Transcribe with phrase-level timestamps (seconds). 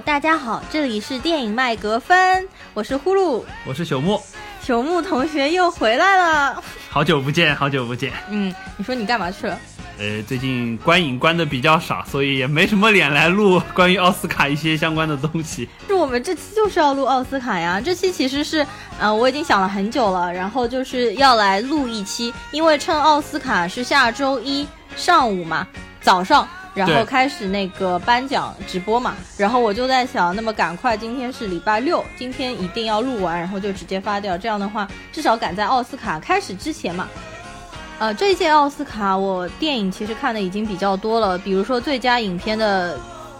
[0.00, 4.20] 大家好，这里是电影麦格芬，我是呼噜，我是朽木，
[4.62, 8.12] 朽木同学又回来了， 好久不见，好久不见。
[8.28, 9.58] 嗯，你说你干嘛去了？
[9.98, 15.66] 呃，最近观影观的比较少，所以也没什么脸来录关于奥斯卡一些相关的东西。
[15.88, 18.66] 是我们这期就是要录奥斯卡呀，这期其实是，
[19.00, 25.66] 呃，我已经想了很久了，然后就是要来录一期，因为趁奥斯卡是下周一上午嘛，
[26.02, 26.46] 早上。
[26.76, 37.08] 然后开始那个颁奖直播嘛，然后我就在想，那么赶快，今天是礼拜六，今天一定要录完，然后就直接发掉，这样的话至少赶在奥斯卡开始之前嘛。
[37.98, 42.98] 呃，这一届奥斯卡我电影其实看的已经比较多了，比如说最佳影片的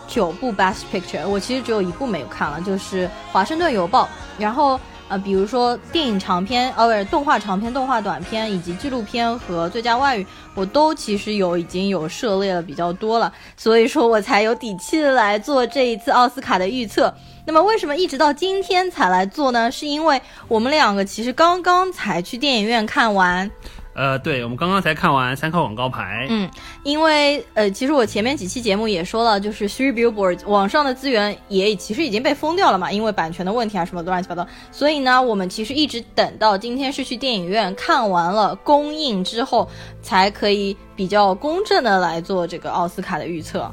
[0.09, 4.05] 九部 Best Picture，我其实只有一部没有看了，就是《华盛顿邮报》，
[4.39, 4.81] 然后。
[5.09, 17.15] 啊，比如说电影长片，呃，不是动画长片、动画短片以及纪录片和最佳外语，我都其实有已经有涉猎了比较多了，所以说我才有底气来做这一次奥斯卡的预测。
[17.47, 19.71] 那么为什么一直到今天才来做呢？
[19.71, 23.49] 是因为我们两个其实刚刚才去电影院看完。
[23.97, 26.27] 呃，对，我们刚刚才看完三块广告牌。
[26.29, 26.49] 嗯，
[26.83, 34.47] 因为呃，其实我前面几期节目也说了，就是 Three Billboards 网上的资源也其实已经被封掉了嘛，因为版权的问题啊，什么乱七八糟。
[34.71, 39.67] 所以呢，我们其实一直等到今天是去电影院看完了公映之后，
[40.03, 43.73] 才可以比较公正的来做这个奥斯卡的预测。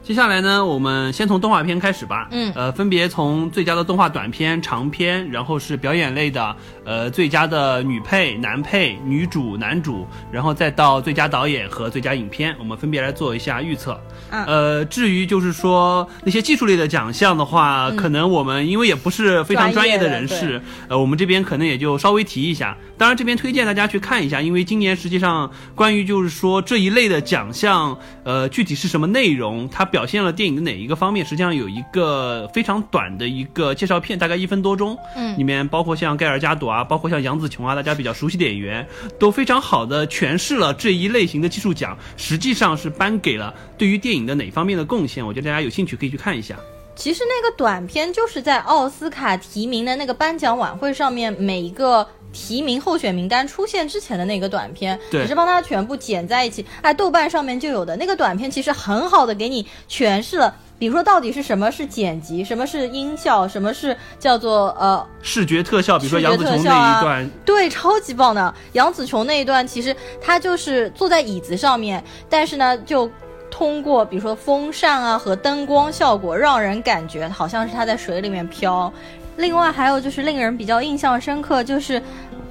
[0.00, 2.28] 接下来呢，我们先从动画片开始吧。
[2.30, 6.56] 嗯，呃，分别从最佳的动画短片、长片，然后是表演类的，
[6.88, 14.00] 呃，最佳的女配、男配、女主、男主，然后再到最佳导演和最佳影片，我们分别来做一下预测。
[14.30, 22.74] 呃，至于就是说那些技术类的奖项的话，可能我们因为也不是非常专业的人士，呃，我们这边可能也就稍微提一下。
[22.96, 27.94] 当然，这边推荐大家去看一下，因为今年实际上关于就是说这一类的奖项，
[28.24, 29.98] 呃，具体是什么内容，它表。
[29.98, 31.26] 表现了电影的哪一个方面？
[31.26, 34.96] 实际上有一个非常短的一个介绍片，大概一分多钟。
[35.16, 38.86] 嗯，里面包括像盖尔加朵啊，包括像杨紫琼啊，大家比较熟悉的演员，
[39.18, 45.26] 都非常好的诠释了这一类型的技术奖，实际上是颁给了对于电影的哪方面的贡献？
[45.26, 46.56] 我觉得大家有兴趣可以去看一下。
[46.96, 52.06] 其实那个短片就是在奥斯卡提名的那个颁奖晚会上面，每一个。
[52.32, 56.64] 提名候选名单出现之前的那个短片，只是帮他全部剪在一起。
[56.82, 65.98] 哎，豆瓣上面就有的那个短片，其实很好的给你诠释了，比如说到底是什么是剪辑，什么是音效，什么是叫做呃视觉特效。
[65.98, 68.54] 比如说杨紫琼那一段，对，超级棒的。
[68.72, 73.10] 杨紫琼那一段，其实她就是坐在椅子上面，但是呢，就
[73.50, 78.92] 通过比如说风扇啊和灯光效果，让人感觉好像是她在水里面飘。
[79.38, 82.02] 另外还有就是令人比较印象深刻，就是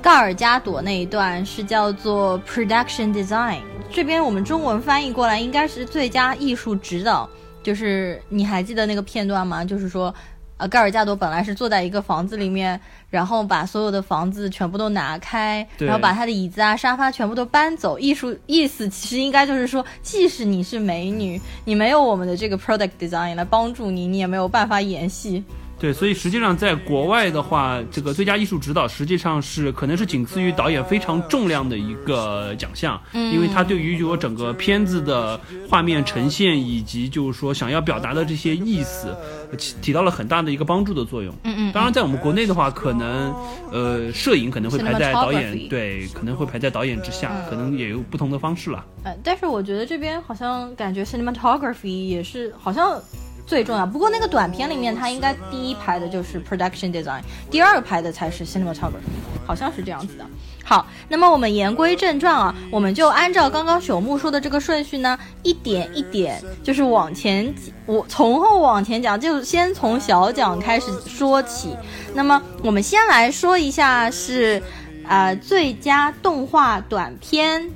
[0.01, 3.59] 盖尔加朵那一段是叫做 production design，
[3.91, 7.29] 这边我们中文翻译过来应该是最佳艺术指导。
[7.61, 9.65] 就是你还记得那个片段吗？
[9.65, 10.13] 就是说，
[10.55, 17.99] 呃，盖尔加朵本来是坐在一个房子里面，然后把所有的房子全部都拿开，然后把他的椅子啊、沙发全部都搬走。
[17.99, 25.43] 艺术意思其实应该就是说，即使你是美女，你没有我们的这个 product design 来帮助你，你也没有办法演戏。
[25.79, 35.39] 对，所以实际上在国外的话，这个最佳艺术指导实际上是可能是仅次于导演非常重量的一个奖项，嗯，因为它对于就整个片子的
[35.69, 39.15] 画面呈现以及就是说想要表达的这些意思，
[39.57, 41.31] 起起到了很大的一个帮助的作用。
[41.43, 41.71] 嗯嗯。
[41.71, 43.31] 当然，在我们国内的话，可能
[43.71, 48.83] 呃摄影可能会排在导演对，可能会排在导演之下，可能也有不同的方式了。
[49.03, 52.99] 呃，但是我觉得这边好像感觉 cinematography 也是好像。
[53.47, 59.07] 最重要，不过那个短片里面，它应该第一排的就是 production design，第二排的才是 cinematography，
[59.45, 60.25] 好像是这样子的。
[60.65, 67.55] 好，那么我们言归正传啊，我们就按照刚刚朽木说的这个顺序呢，一点一点就是往前，
[67.85, 71.73] 我从后往前讲，就先从小讲开始说起。
[72.13, 74.61] 那么我们先来说一下是，
[75.07, 77.71] 呃，最佳动画短片。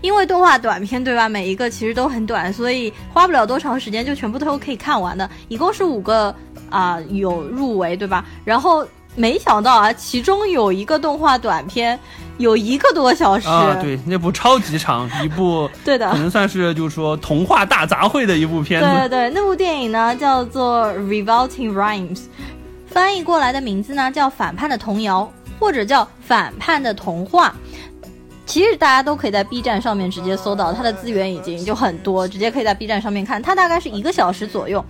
[0.00, 5.28] 因为动画短片对吧，每一个其实都很短，所以花不了多长时间就全部都可以看完的。
[5.48, 6.34] 一共是五个
[6.70, 8.24] 啊，有入围对吧？
[8.44, 8.86] 然后
[9.16, 11.98] 没想到啊，其中有一个动画短片
[12.36, 18.86] 有一个多小时啊，对，那部超级长，一部 对的，可能算是就是说童话大杂烩的一部片子。
[18.86, 22.16] 对对对，那部电影呢叫做《Revolting Rhymes》，
[22.86, 25.22] 翻译过来的名字呢叫《反叛的童谣》
[25.60, 27.48] 或者叫《反叛的童话》。
[28.48, 33.40] 其实大家都可以在 B 站上面直接搜到它的资源，已经就很多，直接可以在 B 站上面看。
[33.42, 34.82] 它大概是一个小时左右。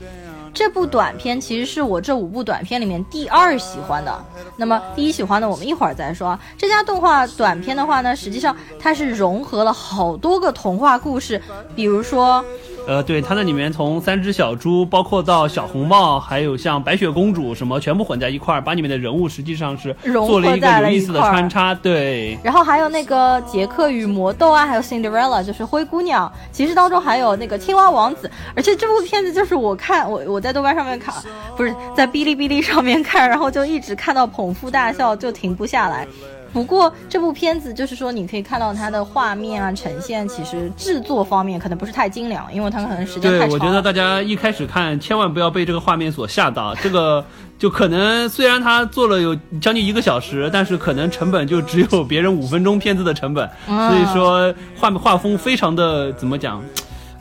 [0.55, 4.25] 这部短片其实是我这五部短片里面第二喜欢的。
[4.56, 6.38] 那么第一喜欢的我们一会儿再说。
[6.56, 11.40] 这家动画短片的话呢，实际上它是融合了好多个童话故事，
[11.75, 12.44] 比如说，
[12.88, 21.75] 呃，对，它那里面从三只小猪，包括到小红帽，还有像白雪公主什么，全部混在一块儿，把里面的人物实际上是做了一个有意思的穿插。
[21.75, 26.32] 对，然后还有那个杰克与魔豆啊，还有 Cinderella，就是灰姑娘。
[26.50, 31.14] 其实当中还有那个青蛙王子，而且这部片子就是我看我我在豆瓣上面看，
[31.58, 36.08] 不是在哔哩哔哩上面看，然后就一直看到捧腹大笑，就停不下来。
[36.53, 43.49] 不过这部片子就是说，你可以看到它的画面啊，呈现其实制作方面可能不是太精良，因为它可能时间太长。
[43.49, 46.75] 对，我觉得大家一开始看千万不要被这个画面所吓到。
[46.77, 47.25] 这个
[47.59, 53.49] 就可能虽然它做了有将近一个小时，但是可能成本就只有别人五分钟片子的成本。
[53.67, 56.62] 所以说画画风非常的怎么讲？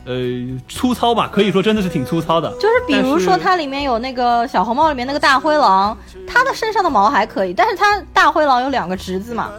[0.08, 2.50] 呃，粗糙吧，可以说真的是挺粗糙的。
[2.54, 5.94] 就是比如说，它里面有那个小红帽里面那个大灰狼，
[6.26, 9.50] 它的身上的毛还可以，但是它大灰狼有两个侄子嘛。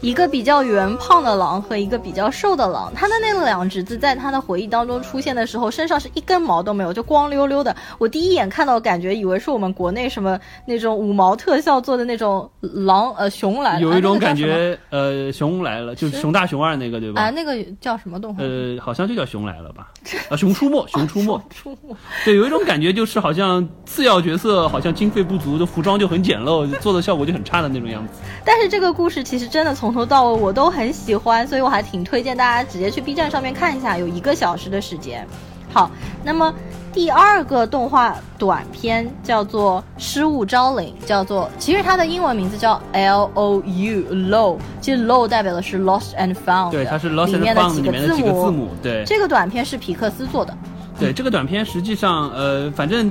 [0.00, 7.74] 一个比较圆胖的狼和一个比较瘦的狼，它的那两侄子在他的回忆当中出现的时候，身上是一根毛都没有，就光溜溜的。
[7.98, 17.22] 我第一眼看到，感觉以为是我们国内什么那种五毛特效做的那种狼呃熊来了，有一种感觉呃熊来了，就是熊大熊二那个对吧？
[17.22, 18.44] 啊，那个叫什么动画？
[18.44, 19.81] 呃，好像就叫熊来了吧？
[20.28, 21.96] 啊，熊出没，熊出没，出没。
[22.24, 28.20] 对，有一种感觉就是好像次要角色好像经费不足，就服装就很简陋，做的效果就很差的那种样子。
[28.44, 30.52] 但是这个故事其实真的从头到尾我。
[30.52, 35.26] 都很喜欢，所以我还挺推荐大家直接去 B 站上面看一下，有一个小时的时间。
[35.72, 35.90] 好，
[36.22, 36.54] 那么
[36.92, 48.68] 第二个动画短片叫做《失物招领》，叫做其实它的英文名字叫 L O U Low，其实 Low 代表的是 Lost and Found，对，它是 Lost and Found 里面的几个字母。
[48.82, 50.54] 对，这个短片是皮克斯做的。
[50.98, 53.10] 对，这个短片实际上，呃，反正。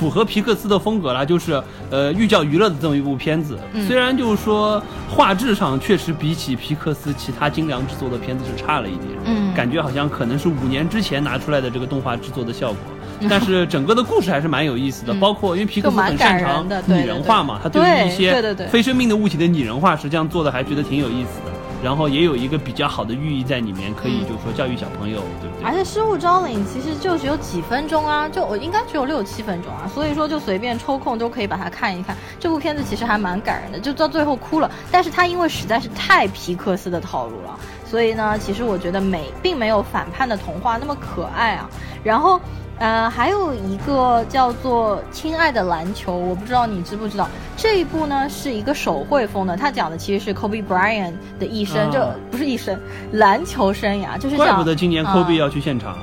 [0.00, 3.58] 符合皮克斯的风格啦，就是呃寓教于乐的这么一部片子。
[3.86, 12.78] 虽然就是说画质上确实比起皮克斯其他精良制作的片子是差了一点，嗯，感觉好像可能是五年之前拿出来的这个动画制作的效果。
[13.28, 21.52] 但是整个的故事还是蛮有意思的，包括因为皮克斯很擅长拟人化嘛，他对于一些非生命的物体的拟人化，实际上做的还觉得挺有意思的。
[21.82, 25.64] 然后也有一个比较好的寓意在里面，可以就是说教育小朋友，对不对？
[25.66, 32.14] 而且失物招领其实就只有几分钟啊，就我应该只有六七分钟啊，所以说就随便抽空都可以把它看一看。
[32.38, 34.70] 这部片子其实还蛮感人的，就到最后哭了。
[34.90, 41.66] 但是它因为实在是太皮克斯的套路了，所以呢，其实我觉得美并没有反叛的童话那么可爱啊。
[42.04, 42.38] 然后。
[42.80, 52.00] 呃，还有一个叫做《亲爱的篮球》，我不知道你知不知道，这一部呢是一个手绘风的，它讲的其实是 Kobe Bryant 的一生，就
[52.30, 52.80] 不是一生
[53.12, 55.94] 篮球生涯，就是怪不得今年 Kobe 要去现场，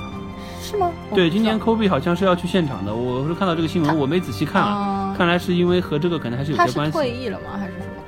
[0.62, 0.92] 是吗？
[1.16, 6.92] 对，今年 Kobe 好像是要去现场的，我是看到这个新闻，我没仔细看啊，看来是因为和这个可能还是有些关系。
[6.92, 7.58] 他退役了吗？
[7.60, 8.04] 还是什么？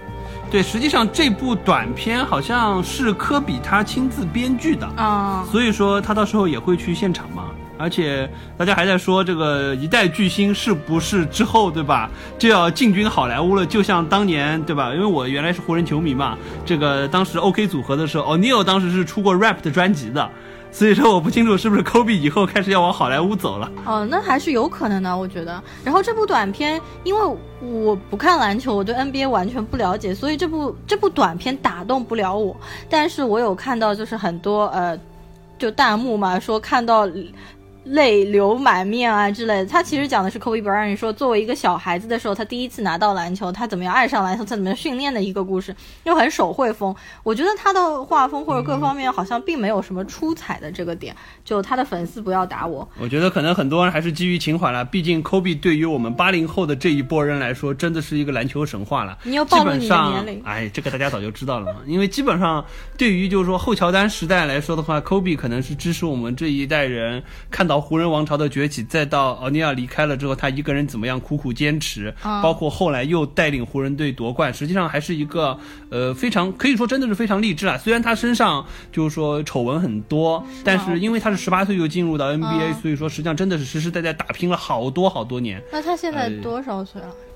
[0.51, 7.45] 对，实际上这部短片好像是科比他亲自编剧的啊，所以说他到时候也会去现场嘛。
[7.79, 13.65] 而且大家还在说这个一代巨星是不是之后对吧就要进军好莱坞了？
[13.65, 14.93] 就像当年对吧？
[14.93, 20.29] 因为我原来是湖人球迷嘛，这个当时 OK 组合的时候，o n e i l 当时是出过 rap 的专辑的，
[20.71, 23.71] 所以说我不清楚是不是 Kobe 以后开始要往好莱坞走了。
[23.85, 25.63] 哦，那还是有可能的，我觉得。
[25.85, 32.55] 然后这部短片，因为我不看篮球，我对 NBA 完全不了解，所以这部这部短片打动不了我。
[32.89, 35.00] 但是我有看到就是很多呃，
[35.57, 37.07] 就弹幕嘛，说看到。
[37.89, 46.96] 泪流满面啊之类的，他其实讲的是 Kobe Bryant 说，作为一个小孩子的时候，他第一次拿到篮球，他怎么样爱上篮球，他怎么样训练的一个故事，又很手绘风。
[47.24, 51.15] 我觉得他的画风或者各方面好像并没有什么出彩的这个点。
[51.43, 52.88] 就他的粉丝不要打我。
[53.00, 59.17] 我觉得可能很多人还是基于情怀了，毕竟 Kobe 对于我们八零后的这一波人来说，真的是一个篮球神话了。
[59.24, 60.41] 你要暴露你的年龄？
[60.46, 61.79] 哎，这个大家早就知道了嘛。
[61.88, 62.63] 因为基本上
[62.98, 68.50] 对于就是说后乔丹时代来说的话，Kobe 可能是支持我们这一代人看到湖人王朝的。
[68.50, 75.55] 崛起，再到奥尼尔离开了之后，他一个人怎么样苦苦坚持，包括后来又带领湖人队夺冠，实际上还是一个
[75.91, 77.77] 呃非常可以说真的是非常励志啊。
[77.77, 85.62] 虽然他身上就是说丑闻很多，但是因为他是十八岁就进入到 NBA，所以说实际上真的是实实在在打拼了好多好多年。
[85.71, 87.07] 那他现在多少岁了？
[87.07, 87.28] 呃，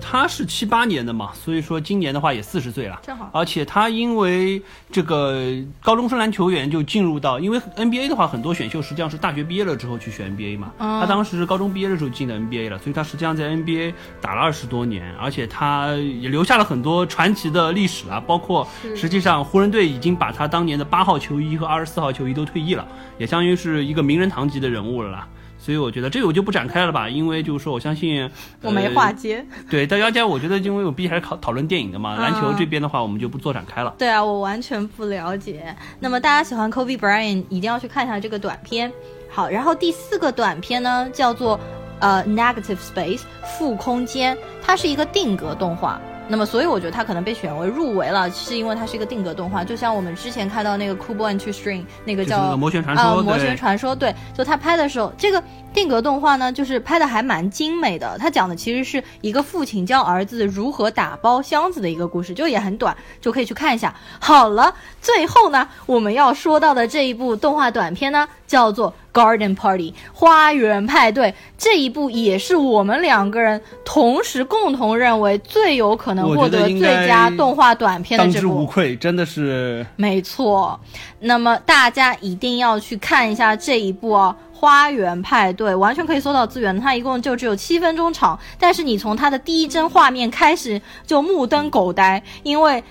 [0.00, 3.28] 他是七八年的嘛，所以说今年的话也四十岁了，正好。
[3.32, 4.62] 而且他因为
[4.92, 5.42] 这个
[5.82, 22.86] 高中生篮球员就进入到，因为 NBA 的话很多选秀实际上是大学毕业了之后去选 NBA 嘛，他当时是高中毕业的时候进的 NBA 了，所以他实际上在 NBA 打了二十多年，而且他也留下了很多传奇的历史啊，包括实际上湖人队已经把他当年的八号球衣和二十四号球衣都退役了，
[23.18, 25.26] 也相当于是一个名人堂级的人物了啦。
[25.64, 28.28] 所以我觉得这个我就不展开了吧，因为就是说我相信
[28.60, 29.42] 我没话接。
[29.70, 33.94] 对，大家我觉得因为我毕竟还是考讨论电影的嘛，篮球这边的话我们就不做展开了。
[33.96, 35.74] 对啊，我完全不了解。
[36.00, 38.92] 那么大家喜欢 Kobe Bryant，一定要去看一下这个短片。
[39.30, 41.58] 好，然后第四个短片呢叫做
[41.98, 43.22] 呃 Negative Space
[43.58, 45.98] 负空间，它是一个定格动画。
[46.26, 55.42] 那么，所以我觉得它可能被选为入围了，是因为它是一个定格动画，就像我们之前看到那个《Cool Boy to String》那个叫魔旋传说啊，魔对旋传说，对，就他拍的时候，这个
[55.74, 58.16] 定格动画呢，就是拍的还蛮精美的。
[58.18, 63.94] 他讲的其实是一个父亲教儿子如何打包箱子的一个故事，就也很短，就可以去看一下。
[64.18, 71.32] 好了，最后呢，我们要说到的这一部动画短片呢，叫做《Garden Party》花园派对。
[71.56, 78.46] 这一部也是我们两个人同时共同认为最有可能获得最佳动画短片的当这部。
[78.46, 80.78] 之无愧，真的是没错，
[81.20, 92.82] 那么大家一定要去看一下这一部哦，《花园派对》完全可以搜到资源，它一共就只有七分钟长，但是你从它的第一帧画面开始就目瞪口呆，因为。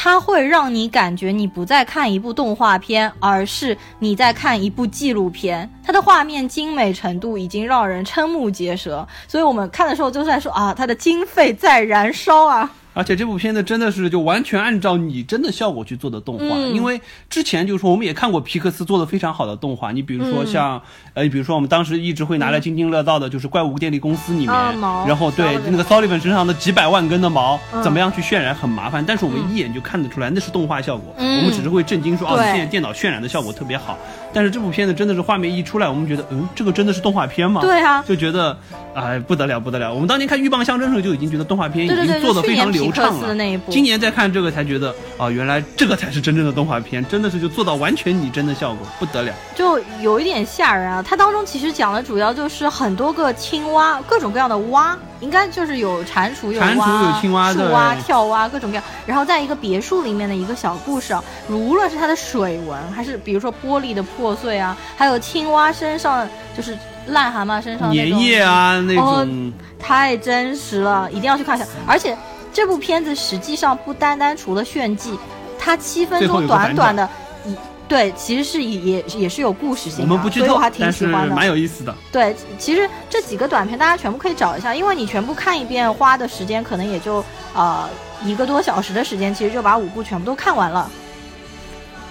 [0.00, 5.68] 它会让你感觉你不再看一部动画片，而是你在看一部纪录片。
[5.84, 12.70] 它的画面精美程度已经让人瞠目结舌，所以我们看的时候就在说啊，它的经费在燃烧啊。
[12.98, 16.74] 而且这部片子真的是就完全按照拟真的效果去做的动画，嗯。
[16.74, 17.00] 因为
[17.30, 20.82] 之前就是说我们也看过皮克斯做的非常好的动画，你比如说像、
[21.14, 27.80] 呃，比如说我们当时一直会拿来津津乐道的，就是《怪物电力公司》里面，啊然后对那个 Sullivan 身上的几百万根的毛，嗯。
[27.84, 31.38] 怎么样去渲染很麻烦，但是我们一眼就看得出来那是动画效果，嗯。
[31.38, 32.46] 我们只是会震惊说哦，对。
[32.46, 33.96] 现在电脑渲染的效果特别好，
[34.34, 37.60] 但是这部片子真的是画面一出来，我们觉得嗯，这个真的是动画片吗？
[37.60, 38.58] 对啊，就觉得
[38.92, 43.20] 哎不得了不得了，我们当年看《鹬蚌相争》的时候就已经觉得动画片已经做得非常年皮克流畅了。
[43.20, 49.32] 斯的那一部，今年再看这个才觉得啊，原来这个才是真正的动画片，真的是就做到完全拟真的效果，不得了。
[49.54, 51.02] 就有一点吓人啊！
[51.02, 58.84] 它当中其实讲的主要就是很多个青蛙，各种各样的蛙，应该就是有蟾蜍、有蛙、蟾蜍有青蛙树蛙、跳蛙，各种各样。
[59.06, 66.76] 然后在一个别墅里面的一个小故事啊，无论是它的水纹，还是比如说玻璃的破碎啊，还有青蛙身上就是
[67.10, 71.66] 癞蛤蟆身上那粘液啊那哦种，太真实了，一定要去看一下。
[71.86, 72.16] 而且
[72.52, 75.18] 这部片子实际上不单单除了炫技，
[75.58, 77.08] 它七分钟短短的，
[77.44, 77.54] 一
[77.88, 81.34] 对，其实是也也也是有故事性的，我们不剧透所以我还，挺喜欢的。
[81.34, 81.94] 蛮有意思的。
[82.12, 87.24] 对，其实这几个短片大家全部可以找一下，因为你全部看一遍花的时间可能也就
[87.54, 87.88] 呃
[88.24, 90.90] 一个多小时的时间，其实就把五部全部都看完了。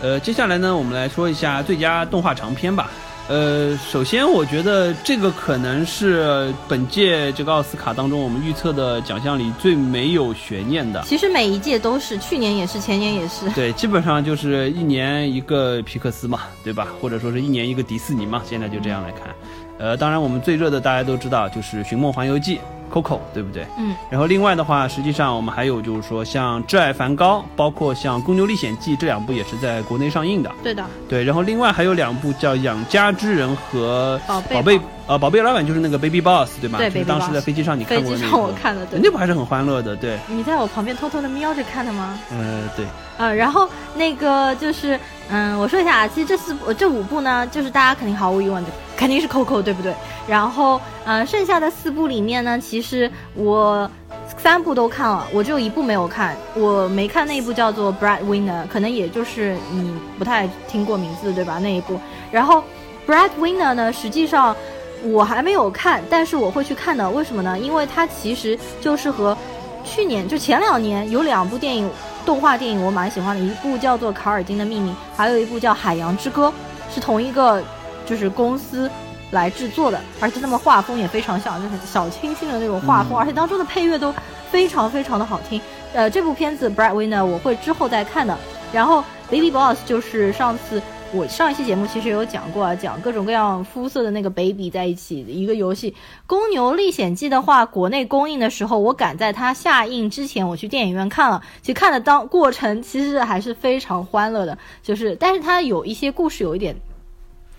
[0.01, 2.89] 呃，接下来呢，我们来说一下最佳动画长片吧。
[3.29, 11.03] 呃，首先我觉得这个可能是本届这个奥斯卡当中我们预测的奖项里最没有悬念的。
[11.03, 13.49] 其实每一届都是，去年也是，前年也是。
[13.49, 16.87] 对，基本上就是一年一个皮克斯嘛，对吧？
[17.01, 19.35] 或者说是一年一个迪士尼嘛，现在就这样来看。
[19.77, 22.55] 呃，当然我们最热的大家都知道就是《寻梦环游记》
[22.91, 23.65] Coco，对不对？
[23.77, 23.95] 嗯。
[24.09, 30.51] 然后另外的话，实际上我们还有就是说像《挚爱梵高》，包括像《公牛历险记》这两部也是在国内上映的。
[30.63, 36.77] 对的，对，然后另外还有两部叫《养家之人》和宝贝宝贝呃宝贝老板就是那个 Baby Boss 对吧？
[36.79, 38.99] 对就是当时在飞机上你看过的那一部，上我看的，对。
[39.01, 42.19] 那部还是很欢乐的，对，你在我旁边偷偷的瞄着看的吗？
[42.31, 42.85] 呃对。
[43.17, 49.91] 呃，然后那个就是，嗯，我说一下啊，其实这四部、这五部呢，就是大家肯定毫无疑问的，肯定是 Coco，对不对？
[50.27, 53.89] 然后，呃，剩下的四部里面呢，其其实我
[54.37, 61.57] 三部都看了，我只有一部没有看，我没看那一部叫做《Brad Winner》，可能也就是你不太听过名字，对吧？
[61.59, 61.99] 那一部。
[62.31, 62.63] 然后，
[63.11, 64.55] 《Brad Winner》呢，实际上
[65.01, 67.09] 我还没有看，但是我会去看的。
[67.09, 67.57] 为什么呢？
[67.57, 69.35] 因为它其实就是和
[69.83, 71.89] 去年就前两年有两部电影。
[72.27, 76.53] 动画电影我蛮喜欢的，一部叫做《卡尔金的秘密》，还有一部叫《海洋之歌》，
[76.93, 77.63] 是同一个
[78.05, 78.87] 就是公司
[79.31, 84.13] 来制作的，而且他们画风也非常像，就是小清新的那种画风，嗯而且当中的配乐都
[84.49, 85.61] 非常非常的好听。
[85.93, 88.37] 呃，这部片子《Brad Winner》我会之后再看的。
[88.73, 90.81] 然后《Baby Boss》就是上次
[91.13, 95.91] 我上一期节目其实有讲过啊，讲各种各样肤色的那个 baby 在一起的一个游戏。
[96.25, 101.41] 《公牛历险记》的话，国内公映的时候，我赶在它下映之前，我去电影院看了。
[101.61, 106.75] 其实看的当过程其实还是非常欢乐的，就是但是它有一些故事有一点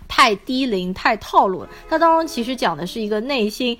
[0.09, 1.69] 太低龄、太套路了。
[1.89, 3.79] 它当中其实讲的是一个内心。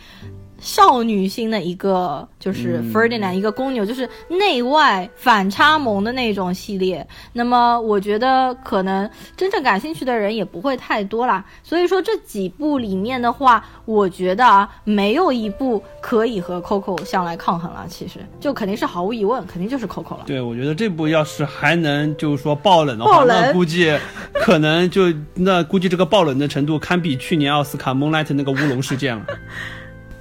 [0.61, 7.07] 少女心的一个就是嗯 Ferdinand、一个公牛，就是内外反差萌的那种系列。
[7.33, 11.45] 那么我觉得可能真正感兴趣的人也不会太多啦。
[11.63, 17.87] 所以说这几部里面的话，我觉得啊，没有一部可以和 Coco 相来抗衡了。
[17.89, 20.25] 其实就肯定是毫无疑问，肯定就是 Coco 了。
[20.27, 23.97] 对，我觉得这部要是还能就是说爆冷的话，那估计
[24.35, 29.25] 可能就那估计这个爆冷的程度堪比去年奥斯卡 Moonlight 那个乌龙事件了。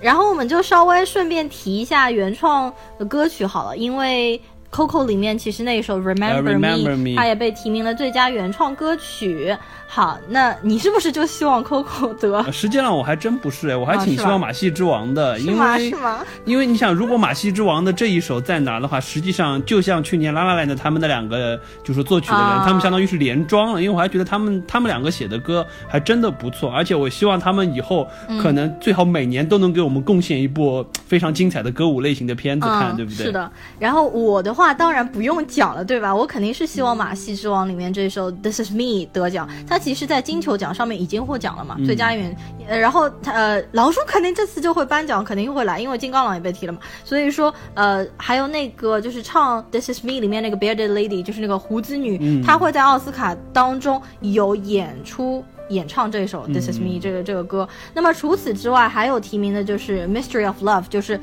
[0.08, 9.54] 然后我们就稍微顺便提一下原创的歌曲好了，因为 Coco 里面其实那一首 Remember, Remember Me 它也被提名了最佳原创歌曲。
[9.90, 12.38] 好，那你是不是就希望 Coco 得？
[12.42, 15.76] 呃实际上我还真不是哎，我还挺希望马戏之王的，因是吗？
[15.76, 16.20] 为是吗？
[16.46, 23.82] 因为你想，如果马戏之王的这一首再拿的话，实际上就像去年拉拉 land 他们的两个就是作曲的人，啊他们相当于是连庄了。
[23.82, 33.26] 因为我还觉得他们他们两个写的歌还真的不错，而且我希望他们以后嗯可能最好每年都能给我们贡献一部非常精彩的歌舞类型的片子看，嗯，对不对？
[33.28, 33.32] 是。
[33.32, 33.50] 的。
[33.80, 36.14] 然后我的话当然不用讲了，对吧？
[36.14, 39.48] 我肯定是希望《马戏之王》里面这首《This Is Me》得奖。
[39.68, 42.36] 它其实，在金球奖上面已经获奖了嘛，嗯最佳原。
[42.68, 46.80] 呃然后他呃，狼叔肯定这次就会颁奖，肯定会来，因为金刚狼也被提了嘛。
[47.04, 55.44] 所以说，呃，还有那个就是唱《This Is Me》里面那个 Bearded Lady，就是那个胡子女，嗯她会在奥斯卡当中有演出。
[55.70, 61.20] 演唱这首《This Is Me》嗯这个这个歌，那么除此之外，还有提名的就是《Mystery of Love》，就是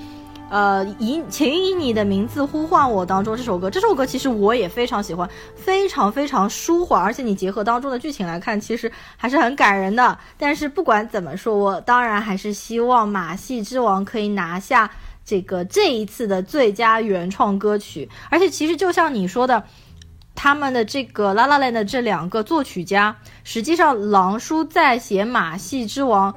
[0.50, 10.16] 呃，以请以你的名字呼唤我当中这首歌，这首歌其实我也非常喜欢，非常非常舒缓，而且你结合当中的剧情来看，其实还是很感人的。
[10.38, 14.90] 但是不管怎么说，我当然还是希望《马戏之王》可以拿下
[15.24, 18.08] 这个这一次的最佳原创歌曲。
[18.30, 19.62] 而且其实就像你说的。
[20.36, 26.32] 他们的这个《La La Land》的这两个作曲家，实际上狼叔在写《马戏之王》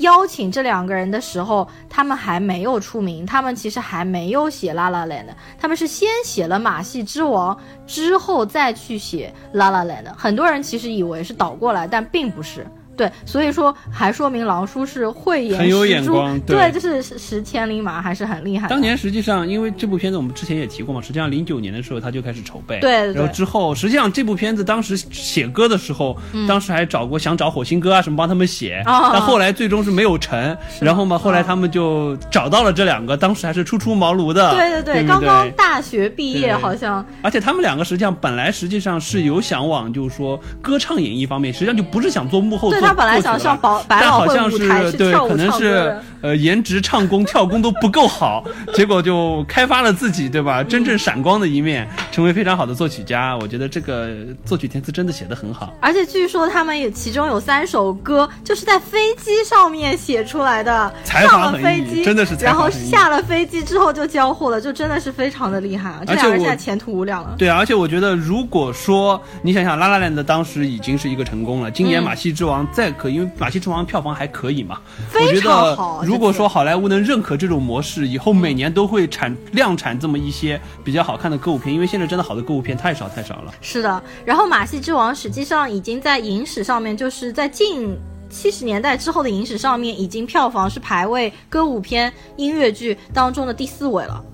[0.00, 7.54] 邀请这两个人的时候，他们还没有出名，他们其实还没有写《拉拉链》的》，他们是先写了《马戏之王》，
[7.86, 10.04] 之后再去写《La La Land》。
[10.16, 12.66] 很多人其实以为是倒过来，但并不是。
[13.00, 16.56] 对，所以说还说明狼叔是慧眼很有眼识珠光对。
[16.56, 18.68] 对，就是识识千里马，还是很厉害。
[18.68, 23.14] 当年实际上，因为这部片子我们之前也提过嘛，实际上零九年的时候他就开始筹备，对对对。
[23.14, 26.14] 然后之后，实际上这部片子当时写歌的时候，
[26.46, 30.54] 当时还找过想找火星哥啊什么帮他们写，但后来最终是没有成。
[30.78, 37.02] 然后嘛，后来他们就找到了这两个，当时还是初出茅庐的，对对对不刚刚大学毕业，好像。
[37.22, 45.96] 而且他们两个实际上本来实际上是有想往就是说歌唱演艺方面，实际上就不是想做幕后做对他本来想上作曲了百百老汇但好像舞台是对，是跳舞可能是。
[46.22, 48.44] 呃颜值、唱功、跳功都不够好，
[48.76, 50.62] 结果就开发了自己对吧？
[50.62, 53.34] 真正闪光的一面，成为非常好的作曲家。
[53.38, 54.10] 我觉得这个
[54.44, 55.72] 作曲填词真的写得很好。
[55.80, 67.34] 而且据说他们也其中有三首歌就是在飞机上面写出来的，才上了飞机真的是然后下了飞机之后就交货了，就真的是非常的厉害而且我两个人现在前途无量了。
[67.38, 83.52] 对啊，而且我觉得，如果说你想想，《拉拉 land》当时已经是一个成功了，今年嗯《马戏之王》再可，因为《马戏之王》票房还可以嘛，非我觉得如果说好莱坞能认可这种模式，以后每年都会产量产这么一些比较好看的歌舞片，因为现在真的好的歌舞片太少太少了。
[83.60, 87.94] 是的，然后《马戏之王》实际上已经在影史上面，就是在近
[88.30, 94.24] 七十年代之后的影史上面，已经票房是排位歌舞片、音乐剧当中的第四位了。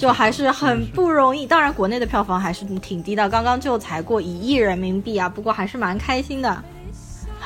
[0.00, 1.46] 就还是很不容易。
[1.46, 6.64] 当然，国内的票房还是挺低的，刚刚就才过一亿人民币啊，不过还是蛮开心的。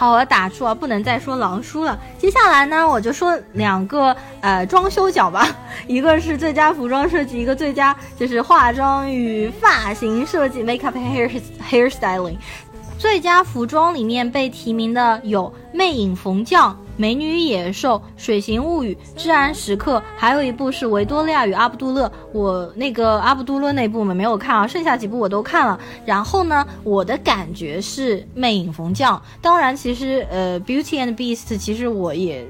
[0.00, 2.00] 好，我要打住啊，不能再说狼叔了。
[2.16, 5.46] 接下来呢，我就说两个呃装修奖吧，
[5.86, 11.30] 一个是最佳服装设计，一个最佳就是化妆与发型设计 （makeup hair
[11.70, 12.38] hairstyling）。
[13.00, 22.06] 最佳服装里面被提名的有《魅影缝匠》《美女与野兽》《水形物语》《至暗时刻》，还有一部是《维多利亚与阿卜杜勒》。
[22.34, 25.80] 我那个阿卜杜勒那部我们没有看啊，剩下几部我都看了。
[26.04, 29.16] 然后呢，我的感觉是《魅影缝匠》。
[29.40, 32.46] 当然，其实呃，《Beauty and Beast》其实我也。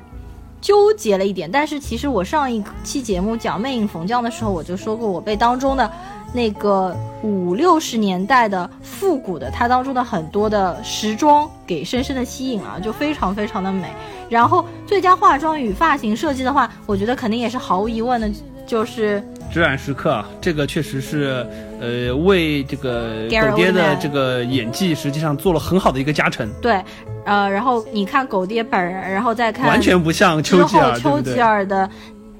[0.61, 5.91] 纠结了一点，但是其实我上一期节目讲《魅影缝匠》的时候，我就说过，我被当中的
[6.33, 13.89] 那个五六十年代的复古的，它当中的很多的时装给深深的吸引了，就非常非常的美。
[14.29, 18.31] 然后最佳化妆与发型设计的话，我觉得肯定也是毫无疑问的，
[18.65, 19.21] 就是
[19.53, 21.45] 至暗时刻，啊，这个确实是，
[21.81, 26.81] 呃，为这个狗爹的这个演技，实际上做了很好的一个加成，对，
[27.25, 31.41] 呃，然后你看狗爹本人，然后再看完全不像丘吉尔，对丘吉？
[31.41, 31.91] 尔的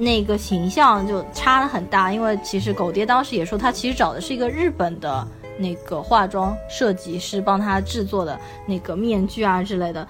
[0.01, 10.09] 那个形象就差的很大，因为其实狗爹当时也说，他其实找的是一个日本的那个化妆设计师帮他制作的那个面具啊之类的。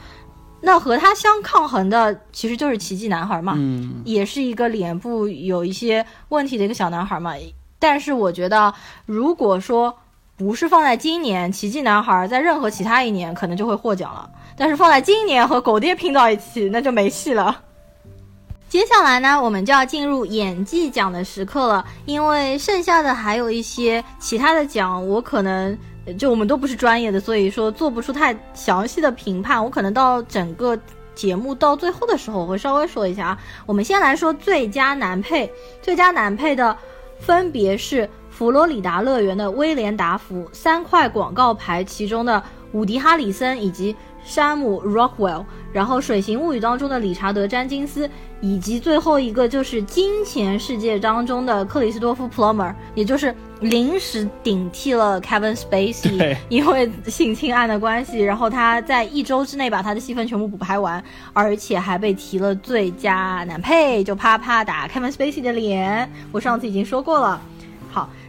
[0.61, 7.35] 那和他相抗衡的其实就是奇迹男孩嘛，嗯，也是一个脸部有一些问题的一个小男孩嘛。
[7.81, 8.72] 但是我觉得，
[9.07, 9.92] 如果说
[10.37, 14.31] 不是放在今年，奇迹男孩在任何其他一年可能就会获奖了。
[14.57, 17.62] 但是放在今年和狗爹拼到一起，那就没戏了。
[18.70, 25.76] 接下来呢，我们就要进入演技奖的时刻了，因为剩下的还有一些其他的奖，我可能
[26.16, 29.62] 就我们都不是专业的，所以说做不出太详细的评判。
[29.62, 30.78] 我可能到整个
[31.16, 33.38] 节目到最后的时候，我会稍微说一下啊。
[33.66, 35.52] 我们先来说最佳男配，
[35.83, 36.76] 最佳男配的
[37.18, 48.09] 分别是佛罗里达乐园的威廉达福三块广告牌，其中的伍迪哈里森以及山姆 Rockwell，然后《水形物语》当中的理查德詹金斯，
[48.40, 61.02] 以及最后一个就是《金钱世界》当中的克里斯多夫 Plummer，也就是临时顶替了 Kevin Spacey，因为性侵案的关系，然后他在一周之内把他的戏份全部补拍完，
[61.33, 66.11] 而且还被提了最佳男配，就啪啪打 Kevin Spacey 的脸。
[66.30, 67.40] 我上次已经说过了。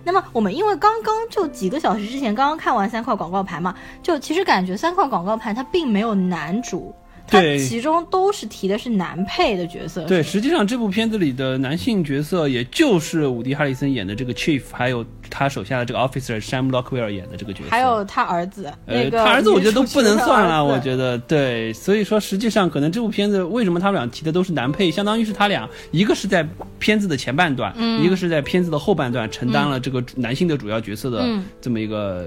[0.04, 6.94] 那么我们因为刚刚就几个小时之前刚刚看完三块广告牌嘛，就其实感觉三块广告牌它并没有男主，
[7.32, 10.04] 它对其中都是提的是男配的角色。
[10.04, 20.82] 对，实际上这部片子里的男性角色，也就是伍迪·哈里森演的这个 Chief，还有他手下的这个 Officer Sam Lockwell 演的这个角色，还有他儿子，呃，那个他儿子我觉得都不能算了，我。
[20.82, 26.44] 觉得对，所以说实际上可能这部片子为什么他们俩提的都是男配，相当于是他俩一个是在
[26.80, 32.26] 片子的前半段，嗯一个是在片子的后半段承担了这个男性的主要角色的嗯这么一个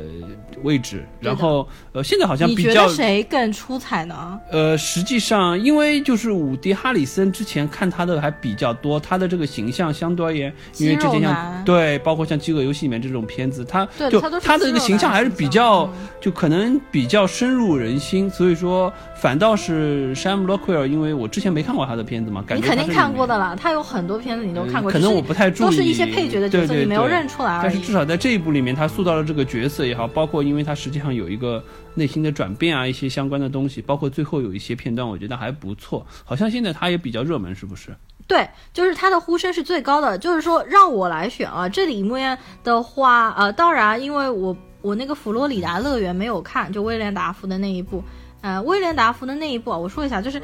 [0.62, 4.38] 位置，然后呃现在好像比较你觉得谁更出彩呢？
[4.52, 27.58] 呃，实际上，因为就是伍迪·哈里森之前看他的还比较多，他的这个形象相对而言，因为之前像对，包括像《饥饿游戏》里面这种片子，他就他的这个形象还是比较嗯，就可能比较深入人心，所以说反倒是 Sam Rockwell，因为我之前没看过他的片子嘛，感觉你肯定看过的啦，他有很多片子你都看过，可能我不太注意，都是一些配角的角色，你没有认出来。
[27.60, 31.60] 但是至少在这一部里面，他塑造了这个角色也好，包括因为他实际上有一个
[31.94, 36.06] 内心的转变啊，一些相关的东西，包括最后有一些片段，我觉得还不错。
[36.24, 37.96] 好像现在他也比较热门，是不是？
[38.28, 40.18] 对，就是他的呼声是最高的。
[40.18, 48.04] 就是说，让我来选啊，这里面的话，呃，当然，因为我我那个佛罗里达乐园没有看，就威廉达福的那一部。
[48.42, 50.38] 呃，威廉达福的那一部啊，我说一下，就是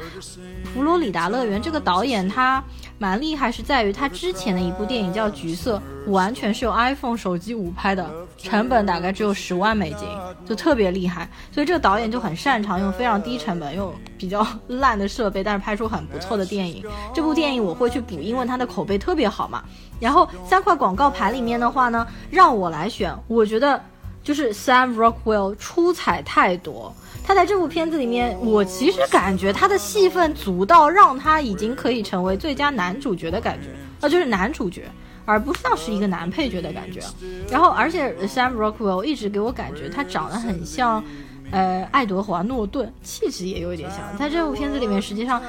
[0.73, 2.63] 佛罗里达乐园这个导演他
[3.01, 10.07] 蛮厉害，是在于他之前的一部电影叫《橘色》，完全是用 iPhone 手机五拍的，成本大概只有十万美金，
[10.45, 11.27] 就特别厉害。
[11.51, 16.85] 所以这个导演就很擅长用非常低成本、用比较 烂的设备，但是拍出很不错的电影。
[17.11, 19.63] 这部电影我会去补，因为它的口碑特别好嘛。
[19.99, 23.83] 然后三块广告牌里面的话呢，让我来选，我觉得
[24.21, 26.93] 就是 Sam Rockwell 出彩太多。
[27.31, 33.69] 他在这部片子里面，我其实感觉他的戏份足到让他已经可以成为最佳男主角的感觉，
[34.01, 34.83] 那，就是男主角，
[35.23, 36.99] 而不像是一个男配角的感觉。
[37.49, 41.01] 然后，而且 Sam Rockwell 一直给我感觉他长得很像，
[41.51, 43.99] 呃，爱德华诺顿，气质也有一点像。
[44.19, 45.41] 在这部片子里面，实际上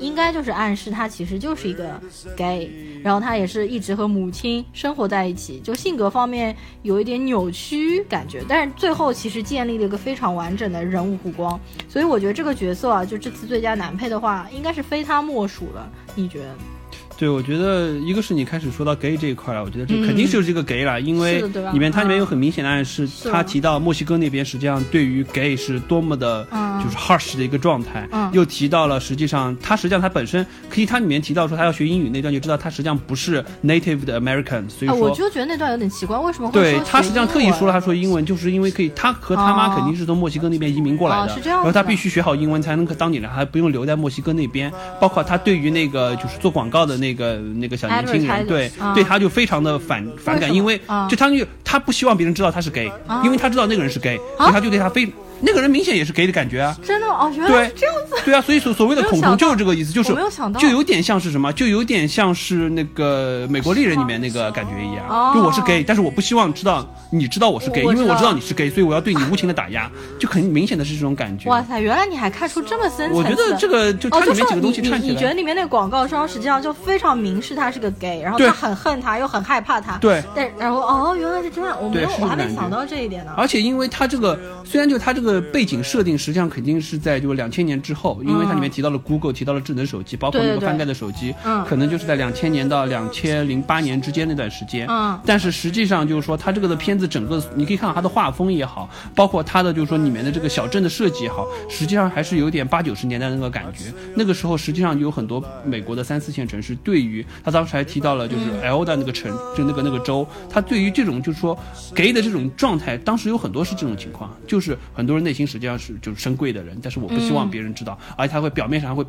[0.00, 2.00] 应该就是暗示他其实就是一个
[2.36, 2.70] gay，
[3.02, 15.90] 然后他也是一直和母亲生活在一起，就性格方面有一点扭曲感觉，但是最后其实建立了一个非常完整的人物弧光，所以我觉得这个角色啊，就这次最佳男配的话，应该是非他莫属了。
[16.14, 16.75] 你觉得？
[17.18, 21.40] 对，我觉得一个是你开始说到 gay 这一块了，我觉得这嗯肯定就是这个 gay 了，因为
[21.72, 22.20] 里面它里面嗯。
[22.20, 23.30] 有很明显的暗示，是。
[23.30, 26.82] 他提到墨西哥那边实际上对于 gay 是多么的，嗯。
[26.84, 28.30] 就是 harsh 的一个状态，嗯。
[28.32, 35.08] 又提到了实际上他实际上他本身可以，他里面提到说他要学英语那段就知道他实际上不是 native 的 American，所以啊，说。
[35.08, 39.72] 我就觉得那段有点奇怪，为什么会对他实际上特意说了，他说英文就是因为可以，他和他妈哦。
[39.76, 44.72] 肯定是从墨西哥那边移民过来的，哦是这样的然后他必须学好英文才能当警察，还不用留在墨西哥那边。
[45.00, 48.94] 包括他对于那个就是做广告的那个那个小年轻人，对啊。
[48.94, 51.08] 对，他就非常的反反感，因为啊。
[51.08, 56.74] 就他就他不希望别人知道他是 gay，啊因为他知道那个人是 gay，所以他就对他非那个人明显也是 gay 的感觉啊。
[56.82, 58.14] 真的哦，原来是这样子。
[58.24, 71.50] 对啊，所以所所谓的恐同就是这个意思，就是没有想到就有点像是什么，就有点像是那个美国丽人里面那个感觉一样，哦就我是 gay，但是我不希望知道你知道我是 gay，我因为我知道你是 gay，所以我要对你无情的打压，就很明显的是这种感觉。
[71.50, 73.18] 哇塞，原来你还看出这么深层次的。
[73.18, 79.98] 我觉得这个就它哦，里面几个东西你串起来，你你觉得里面那个广告商实际上就非常明示他是个 gay，然后他很恨他，又很害怕他。
[79.98, 80.22] 对。
[80.34, 83.32] 但然后哦，原来是这样，我没有，对是这我还个感觉没想到这一点呢。
[83.36, 94.86] 而且因为它这个虽然就它这个背景设定，实际上肯定是在就两千年之后，因为它里面提到了 Google，提到了智能手机，包括那个翻盖的手机，嗯可能就是在两千年到两千零八年之间那段时间。
[94.88, 103.92] 嗯但是实际上就是说，它这个的片子整个，你可以看到它的画风也好，包括它的就是说里面的这个小镇的设计也好，实际上还是有点八九十年代的那个感觉。
[104.14, 111.45] 那个时候实际上有很多美国的三四线城市，对于他当时还提到了就是 L 的那个城，就那个那个州，他对于这种就是说
[111.94, 119.04] gay 的这种状态，当时有很多是这种情况，就是很多人内心实际上是就是深贵的人，但是我不希望别人知道，而且他会表面上还会。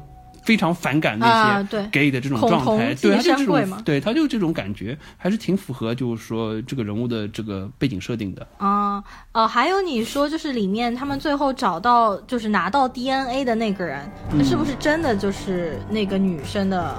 [0.48, 8.48] 非常反感那啊，些对，gay 的这种状态，对，他就这生贵嘛，种对，他就这种感觉，还是挺符合，就是说这个人物的这个背景设定的。
[8.58, 16.96] 啊，呃，还有你说就是里面他们最后找到就是拿到 DNA 的那个人，那是不是真的就是那个女生的？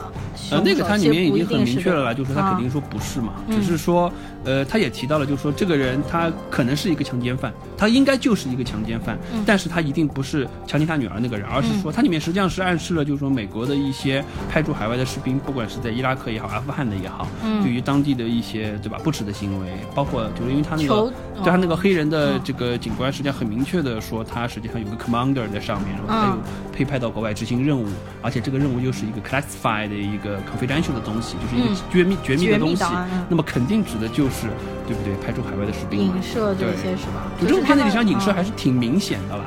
[0.50, 2.52] 呃，那个他里面已经很明确了啦，就是说他啊。
[2.52, 3.58] 肯定说不是嘛，嗯。
[3.58, 4.12] 只是说，
[4.44, 9.42] 呃，他也提到了，就是说这个人他可能是一个强奸犯，他应该就是一个强奸犯，嗯。
[9.46, 21.12] 但是他一定不是强奸他女儿那个人，而是说他里面实际上是暗示了，就是说美国的一些派驻海外的士兵，不管是在伊拉克也好，阿富汗的也好，嗯对于当地的一些对吧不耻的行为，包括就是因为他那个。
[21.38, 27.86] 对他那个黑人的嗯这个警官，实际上很明确的说，他实际上有个 commander 在上面，然后他有嗯配派到国外执行任务，
[28.20, 32.82] 而且这个任务又是一个 classified 的一个 confidential 的东西，就是一个嗯绝密、绝密的东西
[33.28, 34.48] 那么肯定指的就是，
[34.84, 35.14] 对不对？
[35.24, 36.20] 派驻海外的士兵嘛影。
[36.20, 37.30] 射这对些是吧？
[37.40, 39.44] 就这种是他们片子里上影射嗯还是挺明显的啦。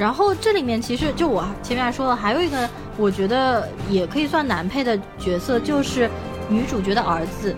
[0.00, 6.08] 然后这里面其实就我前面说了，还有一个我觉得也可以算男配的角色，就是
[6.48, 7.54] 女主角的儿子。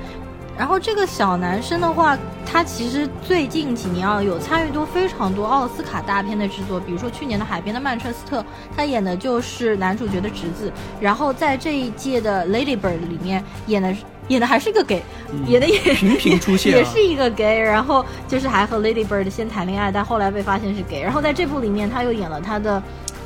[0.59, 8.41] 然后这个小男生的话，他其实最近几年啊有参与多非常多奥斯卡大片的制作，比如说去年的《海边的曼彻斯特》，
[8.77, 10.71] 他演的就是男主角的侄子。
[11.01, 14.03] 然后在这一届的《Lady Bird》里面演的是
[14.33, 15.03] 演的还是一个 gay，、
[15.47, 22.83] 演的也频频出现啊 也是一个 gay，然后就是还和 Lady Bird 先谈恋爱，但后来被发现是 gay，然后在这部里面他又演了他的。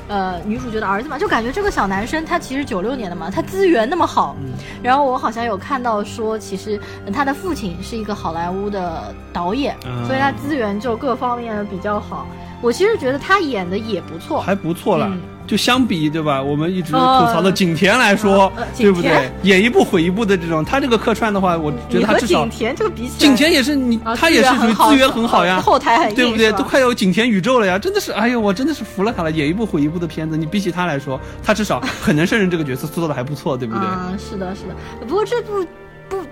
[0.09, 4.37] 呃，女主角的儿子嘛，就感觉这个小男生他其实九六年的嘛，他资源那么好，
[4.81, 12.25] 然后我好像有看到说，其实呃他的父亲是一个好莱坞的导演，嗯所以他资源就各方面比较好。
[12.63, 15.09] 我其实觉得他演的也不错，还不错了。
[15.11, 19.31] 嗯就相比对吧，我们一直吐呃槽的景甜来说，呃对不对？
[19.43, 26.51] 演一部毁一部的这种，他这个客串的话，我觉得他至少景甜这个比起来，景甜也是你，啊他也是属于资源很好呀，后台很对不对？
[26.53, 27.79] 都快有景甜宇宙了呀！
[27.79, 29.31] 真的是，哎呦，我真的是服了他了。
[29.31, 33.85] 演一部毁一部的片子，你比起他来说，他至少很能胜任这个角色，做的还不错，对不对？
[33.87, 34.75] 啊，是的，是的。
[35.07, 35.67] 不过这部部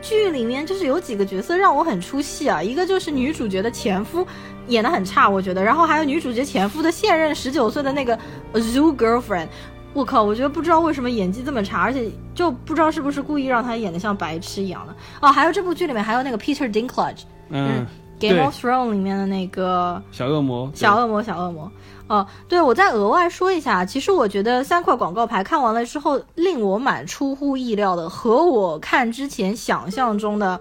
[0.05, 4.25] 剧里面就是有几个角色让我很出戏啊，一个就是女主角的前夫
[4.69, 8.17] 演的很差，我觉得，然后还有女主角前夫的现任十九岁的那个
[8.53, 9.49] zoo girlfriend。
[9.95, 10.25] 我靠！
[10.25, 15.31] 我觉得不知道为什么演技这么差，而且就不知道是不是故意让他演的像白痴一样的哦。
[15.31, 17.87] 还有这部剧里面还有那个 Peter Dinklage，嗯
[18.19, 21.71] ，Game of Thrones》里面的那个小恶魔，小恶魔，小恶魔。
[22.07, 30.61] 哦，对，我再额外说一下，其实我觉得三块广告牌看完了之后，令我蛮出乎意料的，和我看之前想象中的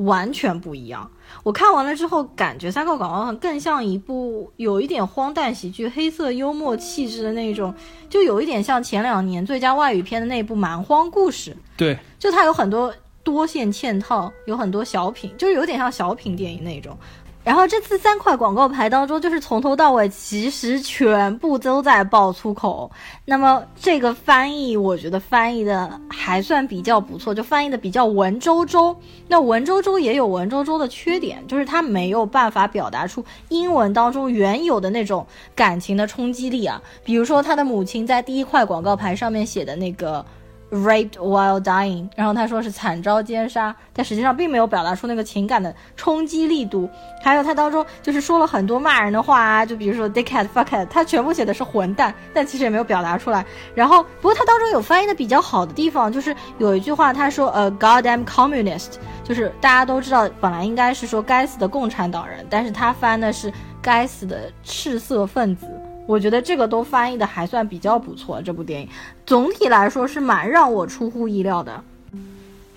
[0.00, 1.08] 完全不一样。
[1.44, 7.72] 我看完了之后，感觉三块广告牌更像一部有一点荒诞喜剧、黑色幽默气质的那种，
[8.08, 11.52] 就有一点像前两年最佳外语片的那部《蛮荒故事》。
[11.76, 16.98] 对，就它有很多多线嵌套，有很多小品，就是有点像小品电影那种。
[17.42, 22.90] 然后这次三块广告牌当中，就是从头到尾其实全部都在爆粗口。
[23.24, 28.94] 那么这个翻译，我觉得翻译的还算比较不错，就翻译的比较文绉绉。
[29.26, 36.80] 那文绉绉也有文绉绉的缺点，就是它没有办法表达出英文当中原有的那种感情的冲击力啊。
[37.02, 40.24] 比如说他的母亲在第一块广告牌上面写的那个。
[40.70, 46.88] Raped while dying，然后他说是惨遭奸杀，但实际上并没有表达出那个情感的冲击力度。
[47.22, 53.44] 还有他当中就是说了很多骂人的话啊，就比如说 dickhead、fuckhead，他全部写的是混蛋，但其实也没有表达出来。
[53.74, 63.52] 然后不过他当中有翻译的比较好的地方，就是有一句话他说呃 goddamn communist，就是大家都知道本来应该是说该死的共产党人，但是他翻的是
[63.82, 65.66] 该死的赤色分子。
[66.06, 68.88] 我觉得这个都翻译的还算比较不错，这部电影
[69.24, 71.82] 总体来说是蛮让我出乎意料的。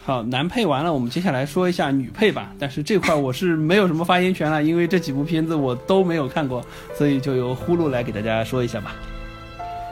[0.05, 2.51] 好，男配完了，我们接下来说一下女配吧。
[2.59, 6.61] 但是这块我是没有什么发言权了，因为这几部片子我都没有看过，
[6.93, 8.93] 所以就由呼噜来给大家说一下吧。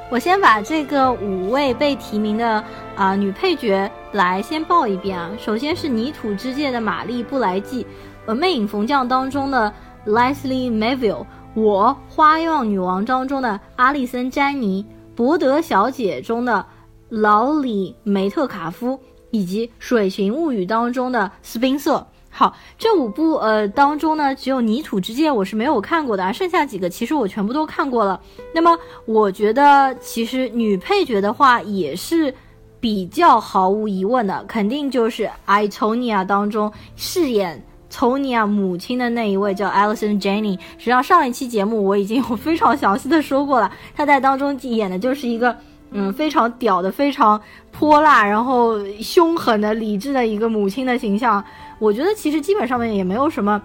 [0.10, 2.62] 我先把这个五位被提名的
[2.98, 5.32] 啊、女配角来先报一遍啊。
[5.40, 7.88] 首先是《泥土之界》的玛丽布莱季，
[8.26, 9.74] 呃，《魅影逢将》当中的
[10.06, 14.84] Leslie Manville，我《花样女王》当中的阿丽森詹妮，
[15.16, 16.66] 《博德小姐》中的
[17.10, 18.98] 劳里梅特卡夫，
[19.32, 22.08] 以及《水形物语》当中的斯宾塞。
[22.30, 28.22] 好，这五部呃当中呢，只有《泥土之界》我是没有看过的啊，剩下几个其实我全部都看过了。
[28.54, 32.34] 那么我觉得其实女配角的话也是
[32.80, 37.62] 比较毫无疑问的，肯定就是《I Tonya》当中饰演
[37.92, 40.58] Tony 啊母亲的那一位叫 Alison Janney。
[40.78, 45.56] 实际上上一期节目我已经有非常详细的说过了，她在当中演的就是一个。
[45.94, 51.44] 嗯，非常屌的、非常泼辣，然后凶狠的、理智的一个母亲的形象。
[51.80, 53.62] 我觉得其实基本上面也没有什么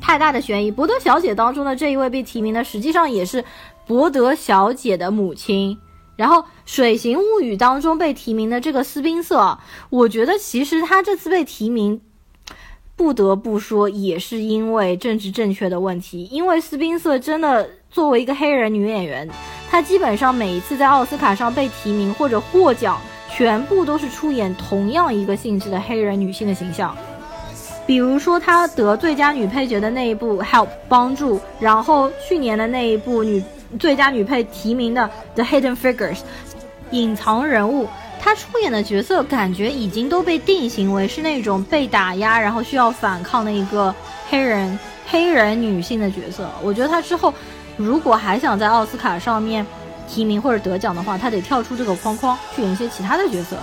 [0.00, 0.70] 太大的悬疑。
[0.70, 3.44] 博德小姐当中的这一位被提名的，实际上也是
[3.84, 5.76] 博德小姐的母亲。
[6.14, 9.58] 然后《水形物语》当中被提名的这个斯宾瑟，
[9.90, 12.00] 我觉得其实他这次被提名，
[13.00, 16.28] 不得不说也是因为政治正确的问题。
[16.30, 19.26] 因为斯宾瑟真的作为一个黑人女演员，
[19.70, 26.94] 她基本上每一次在奥斯卡上被提名或者获奖，全部都是出演同样一个性质的黑人女性的形象。
[27.86, 33.42] 比如说她得最佳女配角的那一部《Help》帮助，然后去年的那一部女。
[33.78, 36.16] 最佳女配提名的《The Hidden Figures》，
[36.90, 37.86] 隐藏人物，
[38.22, 43.92] 她出演的角色感觉已经都被定型为是那种被打压，然后需要反抗的一个
[44.28, 44.78] 黑人
[45.08, 46.48] 黑人女性的角色。
[46.62, 47.32] 我觉得她之后
[47.76, 49.66] 如果还想在奥斯卡上面
[50.06, 53.56] 提名或者得奖的话，她得跳出这个框框去演一些其他的角色。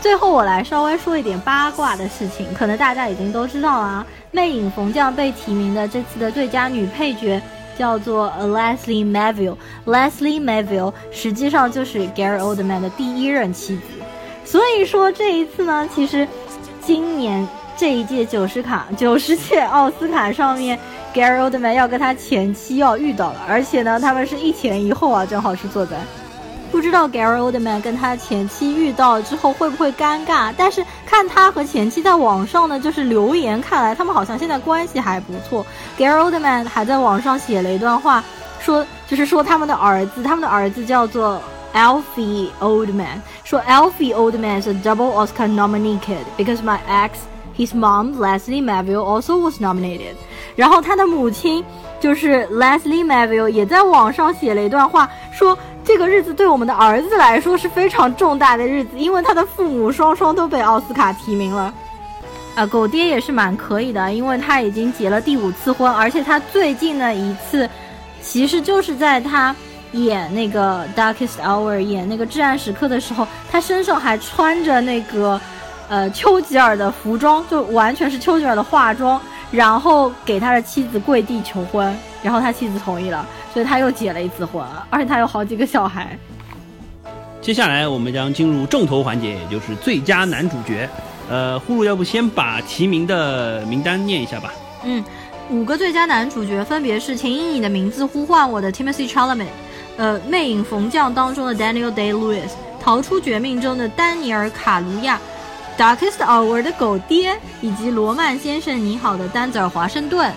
[0.00, 7.40] 最后我来稍微说一点八卦的事情，可能大家已经都知道啊，魅影逢将被提名的这次的最佳女配角。
[7.78, 13.82] 叫做 Leslie Melville，Leslie Melville 实际上就是 Gary Oldman 的第一任妻子，
[14.44, 16.26] 所以说这一次呢，其实
[16.80, 20.78] 今年这一届九十卡九十届奥斯卡上面
[21.14, 25.96] ，Gary Oldman 要跟他前妻要遇到了，而且呢，他们是一前一后啊，正好是坐在。
[26.74, 30.52] 不知道 Gary Oldman 跟他前妻遇到之后会不会尴尬？
[30.56, 35.64] 但是看他和前妻在网上呢，就是留言看来，他们好像现在关系还不错。
[35.96, 38.24] Gary Oldman 还在网上写了一段话，
[38.58, 41.40] 说就是说他们的儿子，他们的儿子叫做
[41.72, 47.12] Alfie Oldman，说 Alfie Oldman is a double Oscar nominee kid because my ex,
[47.56, 50.16] his mom Leslie Melville also was nominated。
[50.56, 51.64] 然后他的母亲
[52.00, 55.56] 就是 Leslie Melville 也在网上写了一段话，说。
[55.84, 61.72] 这个日子对我们的儿子来说是非常重大的日子，因为他的父母双双都被奥斯卡提名了。
[62.54, 67.68] 啊，狗爹也是蛮可以的，因为他已经结了第五次婚，而且他最近的一次，
[68.22, 69.54] 其实就是在他
[69.92, 75.38] 演那个《Darkest Hour》演那个至暗时刻的时候，他身上还穿着那个，
[75.88, 79.20] 呃，丘吉尔的服装，就完全是丘吉尔的化妆，
[79.50, 83.26] 然后给他的妻子跪地求婚，然后他妻子同意了。
[83.54, 86.18] 所以他又结了一次婚，而且他有好几个小孩。
[87.40, 90.88] 接下来我们将进入重头环节，也就是最佳男主角。
[91.30, 94.52] 呃，呼噜要不先把提名的名单念一下吧。
[94.82, 95.02] 嗯，
[95.50, 99.46] 五个最佳男主角分别是《请以你的名字呼唤我》的 Timothy Chalamet，
[99.96, 102.48] 呃，《魅影逢将》当中的 Daniel Day Lewis，
[102.82, 105.20] 《逃出绝命》中的丹尼尔卡卢亚，
[105.80, 110.32] 《Darkest Hour》的狗爹，以及《罗曼先生你好》的丹泽尔华盛顿。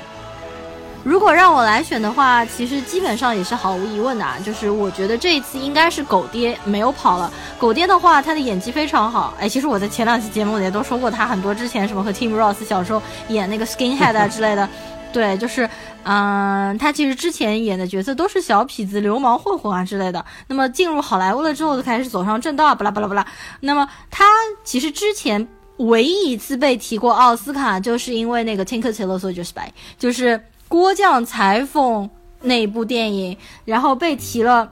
[1.08, 7.32] 如果让我来选的话，其实基本上也是毫无疑问的啊，就是我觉得这一次应该是狗爹没有跑了。
[7.58, 9.34] 狗爹的话，他的演技非常好。
[9.40, 14.68] 哎，其实我在前两期节目里都说过，他很多之前什么和 Tim Ross 小时候演那个 Skinhead 啊之类的，
[15.14, 15.70] 对，就是，
[16.04, 20.26] 嗯，他其实之前演的角色都是小痞子、流氓混混啊之类的。
[20.48, 23.26] 那么进入好莱坞了之后，就开始走上正道，巴拉巴拉巴拉。
[23.62, 24.26] 那么他
[24.66, 30.38] 其实之前唯一一次被提过奥斯卡，就是因为那个 Tinker Tailor Soldier Spy，就是。
[30.68, 32.10] 郭将裁缝
[32.42, 34.72] 那部电影，然后被提了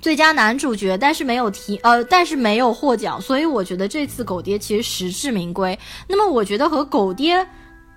[0.00, 5.78] 最佳男主角，但是没有提，呃，但是没有获奖，所以我觉得这次狗爹其实实至名归。
[6.08, 7.46] 那么我觉得和狗爹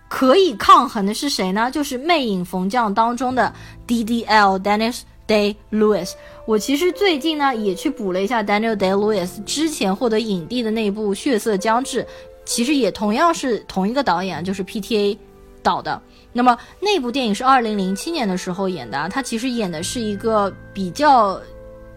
[0.09, 1.71] 可以抗衡的是谁呢？
[1.71, 3.51] 就是《魅影逢将》当中的
[3.87, 6.11] D D L Dennis Day Lewis。
[6.45, 12.03] 我其实最近呢也去补了一下 Daniel Day Lewis 之前获得影帝的那部《血色将至》，
[12.45, 15.17] 其实也同样是同一个导演，就是 P T A
[15.63, 15.99] 导的。
[16.33, 21.39] 那么那部电影是二零零七年的时候演的，他其实演的是一个比较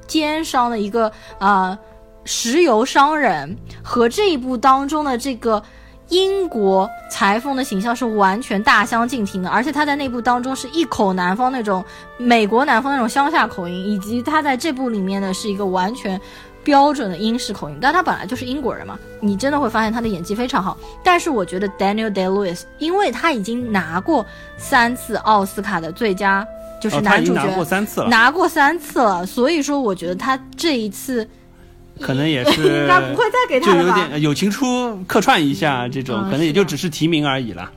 [0.07, 1.77] 奸商的一个啊
[2.25, 5.63] 石油商人，和这一部当中的这个
[6.11, 11.85] 英国裁缝的形象是完全大相径庭的，而且他在那部当中是一口南方那种
[12.17, 16.21] 美国南方那种乡下口音，以及他在这部里面呢是一个完全。
[16.67, 20.77] 标准的英式口音，但他本来就是英国人嘛，你真的会发现他的演技非常好。
[21.05, 24.27] 但是我觉得 Daniel Day Lewis，因为他已经拿过
[24.57, 26.45] 三次奥斯卡的最佳，
[26.81, 31.25] 就是男主角，拿过三次了，拿过三次了，所以说我觉得他这一次
[32.01, 37.71] 可能也是 应该不会再给他了吧，就有点友情出客串一下这种，可能也就只是提名而已了，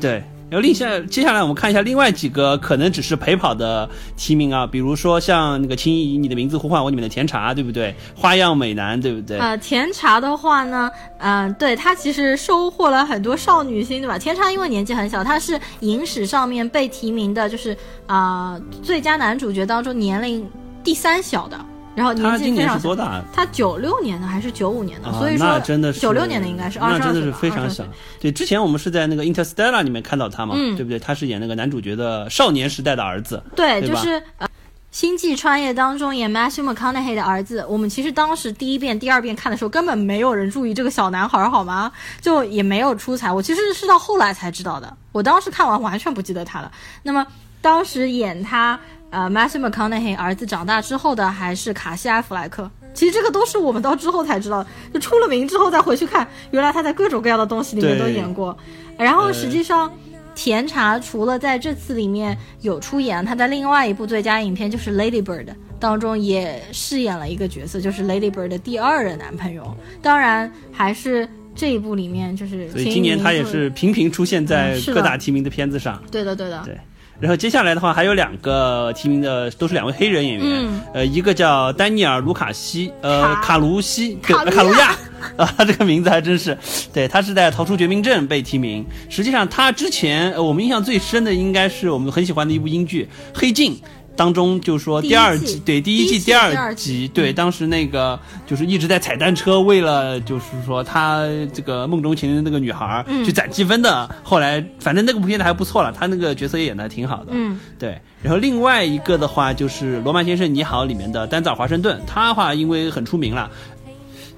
[0.00, 0.24] 对。
[0.50, 7.94] 然后另下接下来我们看一下另外几个可能只是陪跑的提名啊，比如说像那个《青衣以你的名字呼唤我》里面的甜茶，对不对？
[8.14, 9.38] 花样美男，对不对？
[9.38, 14.18] 呃，甜茶的话呢，嗯，对他其实收获了很多少女心，对吧？
[14.18, 17.76] 甜茶因为年纪很小，他是影史上面被提名的，就是
[18.06, 20.48] 啊最佳男主角当中年龄
[20.84, 21.58] 第三小的。
[21.94, 23.22] 然后他今年是多大？
[23.32, 25.12] 他九六年的还是九五年的？
[25.12, 27.84] 所以说真的是九六年的应该是二十那真的是非常小。
[28.20, 30.98] 对，之前我们是在那个《Interstellar》里面看到他嘛，对不对？
[30.98, 33.42] 他是演那个男主角的少年时代的儿子。
[33.54, 34.48] 对，就是呃，
[34.90, 41.90] 星际穿越》当中演 Matthew McConaughey 的儿子，我们其实当时第一遍、第二遍看的时候，根本没有人注意这个小男孩，好吗？
[42.20, 43.32] 就也没有出彩。
[43.32, 46.70] 我其实是到后来才知道的，我当时看完完全不记得他了。
[47.02, 47.26] 那么
[47.60, 48.78] 当时演他
[49.14, 52.68] 呃 Matthew McConaughey 儿子长大之后的还是卡西·埃弗莱克。
[52.92, 58.56] 其实这个都是我们到之后才知道，就出了名之后再回去看，原来他在各种各样的东西里面都演过。
[58.98, 59.90] 然后实际上。
[60.36, 65.44] 甜茶除了在这次里面有出演，他在另外一部最佳影片就是《Lady Bird》
[65.78, 69.64] 当中也饰演了一个角色，就是《Lady Bird》的第二任男朋友。
[70.02, 72.68] 当然，还是这一部里面就是。
[72.72, 76.02] 所以今年他也是频频出现在各大提名的片子上。
[76.10, 76.60] 对的，对的。
[76.64, 76.76] 对。
[77.24, 83.56] 然后接下来的话还有两个提名的，都是两位黑人演员，呃，一个叫丹尼尔·卢卡西，呃，卡。
[83.56, 84.94] 卢西，卡卢亚，
[85.38, 86.58] 啊，这个名字还真是，
[86.92, 93.08] 对他是在《逃出绝命镇》被提名，实际上他之前我们印象最深的应该是我们很喜欢的一部英剧
[93.38, 93.72] 《黑镜》。
[94.16, 104.08] 当中就说第二季对第一季第二集对当时那个就是一直在踩单车，为了就是说他这个梦中情人那个女孩去攒积分的。
[104.22, 107.32] 后来反正那个部片子还不错了，他那个角色也演的挺好的。
[107.32, 108.00] 嗯，对。
[108.22, 113.50] 然后另外一个的话就是《罗曼先生你好》里面的丹泽尔华盛顿，他的话因为很出名了。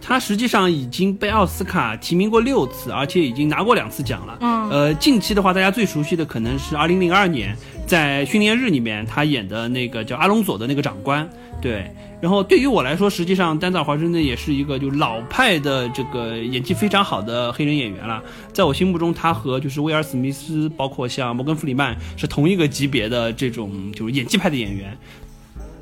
[0.06, 4.38] 他实际上已经被奥斯卡提名过六次，而且已经拿过两次奖了。
[4.40, 7.56] 嗯，呃，近期的话，大家最熟悉的可能是二零零二年
[7.88, 11.28] 在《训练日》里面他演的那个叫阿隆索的那个长官。
[11.60, 11.90] 对，
[12.20, 18.22] 然后对于我来说，实际上丹泽尔华盛顿也是一个就老派的这个演技非常好的黑人演员了。
[18.52, 24.96] 在我心目中，他和就是威尔史密斯，包括像摩根弗里曼是同一个级别的这种就是演技派的演员。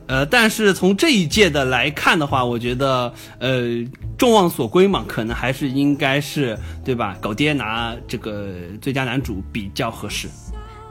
[0.07, 3.83] 呃，但是从这一届的来看的话，我觉得，呃，
[4.19, 7.17] 众望所归嘛，可能还是应该是对吧？
[7.21, 8.53] 狗爹拿这个
[8.83, 10.29] 最佳男主比较合适。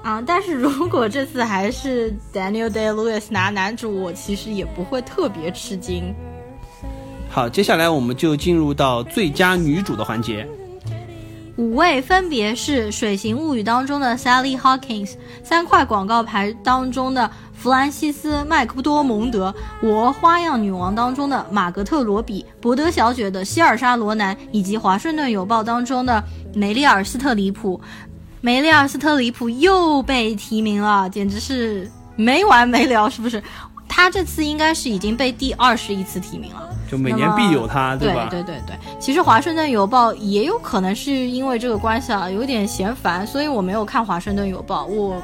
[0.02, 6.14] 啊，但是如果这次还是 Daniel Day Lewis 拿男主，我其实也不会特别吃惊。
[7.30, 10.48] 好，接下来我们就进入到最佳女主的环节。
[11.56, 15.12] 五位分别是《水形物语》当中的 Sally Hawkins，
[15.44, 17.30] 三块广告牌当中的。
[17.54, 19.50] 弗兰西斯·麦克多蒙德，
[19.88, 26.22] 《我花样女王》当中的玛格特·罗比，《博德小姐》的希尔莎·罗南，以及《华盛顿邮报》当中的
[26.54, 27.80] 梅丽尔·斯特里普。
[28.42, 33.42] 梅丽尔·斯特里普又被提名了，简直是没完没了，是不是？
[33.96, 38.28] 他这次应该是已经被第二十一次提名了，就每年必有他，对吧？
[38.28, 38.76] 对对对对。
[39.00, 45.22] 其实《华盛顿邮报》也有可能是因为这个关系啊，有点嫌烦，所以我没有看《华盛顿邮报》，我。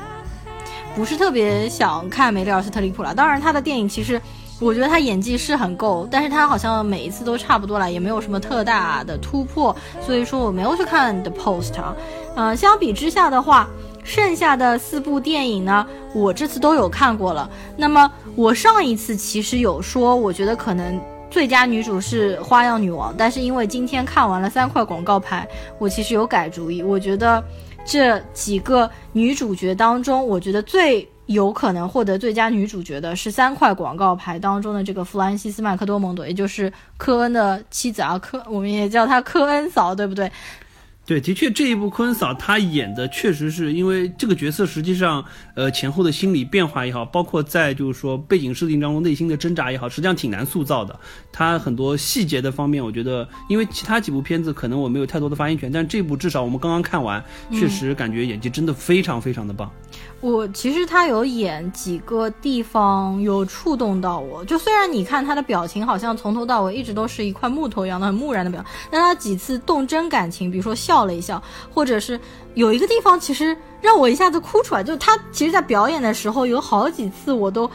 [0.95, 3.13] 不是特别想看梅丽尔·斯特里普了。
[3.13, 4.21] 当然，他的电影其实，
[4.59, 9.73] 我觉得他演技是很够，但是他好像每一次都差不多了，也没有什么特大的突破。
[10.01, 11.95] 所以说我没有去看《The Post》啊。
[12.35, 13.67] 嗯，相比之下的话，
[14.09, 15.85] 剩下的四部电影呢，
[16.15, 17.47] 我这次都有看过了。
[17.77, 20.99] 那么我上一次其实有说，我觉得可能
[21.29, 25.47] 最佳女主是《花样女王》，但是因为今天看完了三块广告牌，
[25.77, 27.43] 我其实有改主意，我觉得。
[27.85, 40.31] 这几个女主角当中，我觉得最有可能获得最佳女主角的是三块广告牌当中的这个弗兰西斯·麦克多蒙多，也就是科恩的妻子啊，科我们也叫她科恩嫂，对不对？
[41.09, 50.99] 对，的确，这一部坤嫂她演的确实是因为这个角色，实际上，呃，前后的心理变化也好，包括在就是说背景设定当中内心的挣扎也好，实际上挺难塑造的。
[51.31, 59.71] 她很多细节的方面，我觉得，因为其他几部片子可能我没有太多的发言权，但这部至少我们刚刚看完，确实感觉演技真的非常非常的棒。
[60.21, 71.41] 我其实他有演几个地方有触动到我，就虽然你看他的表情好像从头到尾一直都是一块木头一样的很木然的表，但他几次动真感情，比如说笑了一笑，
[71.73, 72.19] 或者是
[72.53, 77.69] 有一个地方其实让我一下子哭出来，就他其实在表演的时候有好几次我都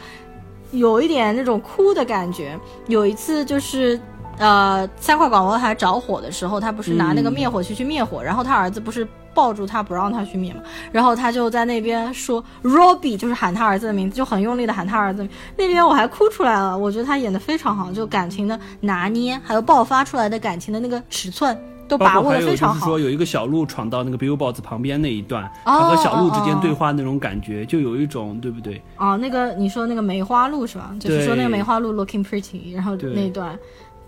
[0.69, 2.55] 有一点那种哭的感觉，
[2.87, 3.99] 有一次就是
[4.37, 9.07] 呃三块广播台着火的时候，他不是拿那个灭火器去灭火，然后他儿子不是。
[9.35, 10.61] 抱住他不让他去灭嘛，
[10.91, 15.27] 然后他就在那边说 Robbie，就是喊他儿子的名字，就很用力的喊他儿子。
[15.57, 21.55] 那边我还哭出来了，我觉得他演的非常好，就感情的拿捏，还有爆发出来的感情的那个尺寸
[21.87, 22.75] 都把握的非常好。
[22.75, 28.81] 就是说有一个小鹿闯到那个 Billboards 旁边那一段，他和小鹿之间对话那种感觉，就有一种对不对？
[28.97, 30.95] 哦，那个你说那个梅花鹿是吧？
[30.99, 33.57] 就是说那个梅花鹿 looking pretty，然后那一段。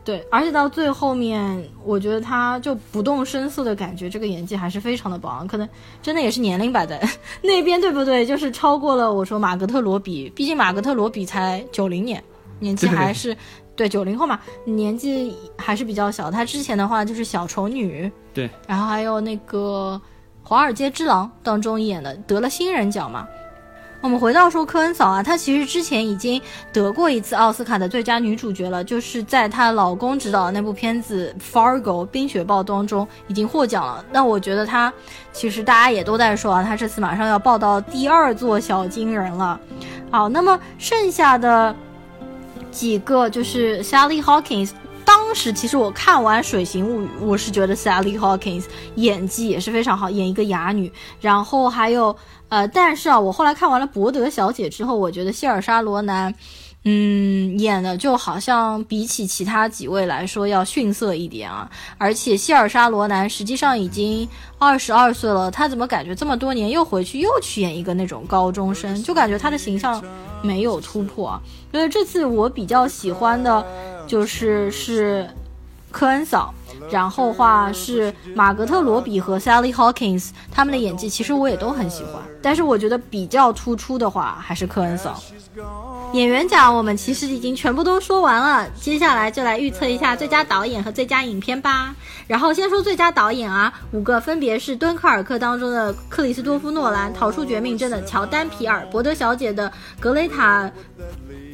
[0.07, 5.45] 对，而且到最后面，我觉得他就不动声色的感觉，这个演技还是非常的棒。
[5.45, 5.67] 可能
[6.01, 6.97] 真的也是年龄摆在
[7.43, 8.25] 那边，对不对？
[8.25, 12.23] 就是超过了我说马格特罗比，毕竟马格特罗比才九零年，
[12.59, 13.35] 年纪还是
[13.75, 16.31] 对九零后嘛，年纪还是比较小。
[16.31, 20.01] 他之前的话就是小丑女，对，然后还有那个
[20.41, 23.27] 华尔街之狼当中演的，得了新人奖嘛。
[24.07, 26.41] 我们回到说科恩嫂啊，她其实之前已经
[26.71, 34.05] 得过一次奥斯卡的最佳女主角了，就是在她老公执导的那部片子《Fargo》冰雪暴当中已经获奖了。
[34.09, 34.93] 那我觉得她
[35.33, 39.59] 其实大家也都在说啊，她这次马上要报到第二座小金人了。
[40.09, 41.75] 好，那么剩下的
[42.71, 44.71] 几个就是 Sally Hawkins。
[45.07, 50.91] 当时其实我看完《水形物语》，我是觉得 Sally Hawkins 演技也是非常好，演一个哑女。
[51.21, 52.13] 然后还有
[52.49, 56.35] 呃，但是啊，我后来看完了《博德小姐》之后，我觉得谢尔莎罗南，
[56.89, 61.69] 嗯，演的就好像比起其他几位来说要逊色一点啊。
[61.97, 64.25] 而且希尔莎罗南实际上已经
[64.57, 70.01] 二十二岁了，他怎么感觉这么多年又回去又去演一个那种高中生，就感觉他的形象
[70.41, 71.37] 没有突破。
[71.73, 73.65] 所以这次我比较喜欢的。
[74.07, 75.29] 就是是
[75.91, 76.53] 科恩嫂，
[76.91, 85.21] 然后话是马格特罗比和 Sally Hawkins，他们的演技其实我也都很喜欢，但是我觉得比较突出的话还是科恩嫂。
[86.13, 91.95] 演员奖我们其实已经全部都说完了，接下来就来预测一下最佳导演和最佳影片吧。
[92.27, 100.69] 然后先说最佳导演啊，五个分别是《敦刻尔克》当中的克里斯多夫诺兰，《逃出绝命镇》的乔丹皮尔，《伯德小姐》的格雷塔。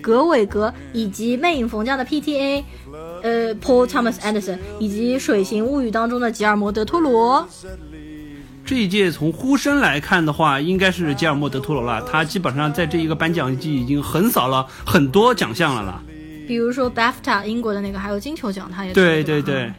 [0.03, 2.63] 格韦格以及《魅影逢将》的 P.T.A，
[3.23, 7.47] 呃，Paul Thomas Anderson 以及《水形物语》当中的吉尔莫·德托罗。
[8.65, 12.01] 这一届从呼声来看的话，应该是吉尔莫·德托罗了。
[12.09, 16.03] 他基本上在这一个颁奖季已经横扫了很多奖项了啦。
[16.47, 19.71] 比如说 BAFTA 英国的那个，还有金球奖，他也对对对。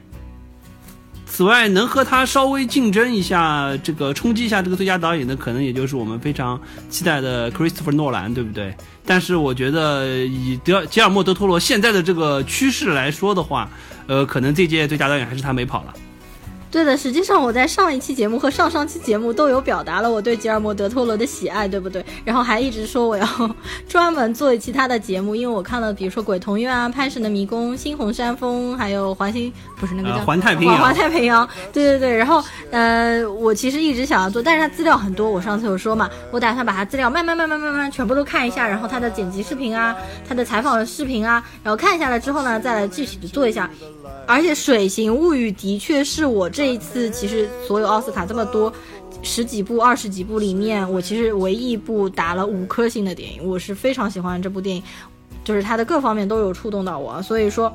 [1.27, 8.75] 此外，能和他稍微竞争一下，这个冲击一下这个最佳导演的，可能也就是我们非常期待的 Christopher 诺兰，对不对？
[9.05, 13.69] 但是我觉得以德吉尔莫德托罗现在的这个趋势来说的话，
[14.07, 15.93] 呃，可能这届最佳导演还是他没跑了。
[16.75, 22.05] 对的，实际上我在上一期节目和上上期节目都有表达了我对吉尔摩·德托罗的喜爱，对不对？
[22.25, 23.25] 然后还一直说我要
[23.89, 29.49] 专门做一期他的节目，因为我看了，比如说《鬼童院》啊，《潘神的迷宫》、《猩红山峰》，还有《环星》，
[29.79, 30.77] 不是那个叫《环太平洋》。
[30.83, 32.17] 环太平洋，对对对。
[32.17, 39.95] 然后，呃，我其实一直想要做，但是他资料很多，我上次有说嘛，我打算把他资料慢慢慢慢慢慢全部都看一下，然后他的剪辑视频啊，
[40.29, 43.71] 他的采访的视频啊，然后看下来之后呢，再来具体的做一下。
[44.27, 48.73] 而且《水形物语》的确是我这一次其实所有奥斯卡这么多
[49.23, 53.47] 十几部、二十几部里面，我其实唯一一部打了五颗星的电影。
[53.47, 54.83] 我是非常喜欢这部电影，
[55.45, 57.23] 就是它的各方面都有触动到我。
[57.23, 57.73] 所以说，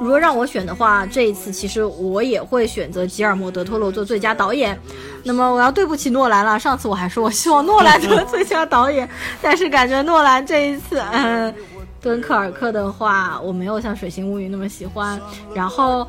[0.00, 4.78] 如果让我选的话，这一次其实我也会选择吉尔摩·德托罗做最佳导演。
[5.24, 9.08] 那么我要对不起诺兰了，上次我还说我希望诺兰得最佳导演，
[9.40, 11.54] 但是感觉诺兰这一次，嗯。
[12.02, 15.20] 敦刻尔克的话，我没有像《水形物语》那么喜欢。
[15.54, 16.02] 然后，《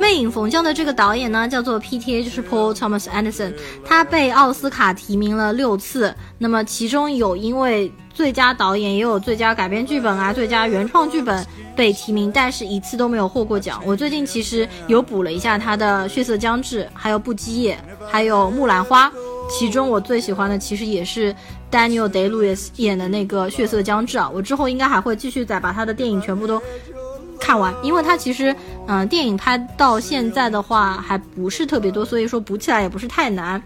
[0.00, 3.52] 魅影逢将》的这个导演呢，叫做 P.T.A，就是 Paul Thomas Anderson，
[3.84, 6.14] 他被奥斯卡提名了六次。
[6.38, 11.46] 那么其中有因为最佳导演，也有最佳改编剧本啊、最佳原创剧本
[11.76, 13.82] 被提名，但是一次都没有获过奖。
[13.84, 17.78] 我最近其实有补了一下他的《血色将至》，还有《不羁夜》，
[18.10, 19.08] 还有《木兰花》。
[19.52, 21.34] 其中我最喜欢的其实也是
[21.70, 26.60] Daniel Day Lewis 演的那个《血色将至》啊，我之后应该还会继续再把他的电影全部都
[27.38, 28.54] 看完，因为他其实
[28.86, 33.62] 嗯电影拍到现在的话还不是特别多，所以说补起来也不是太难。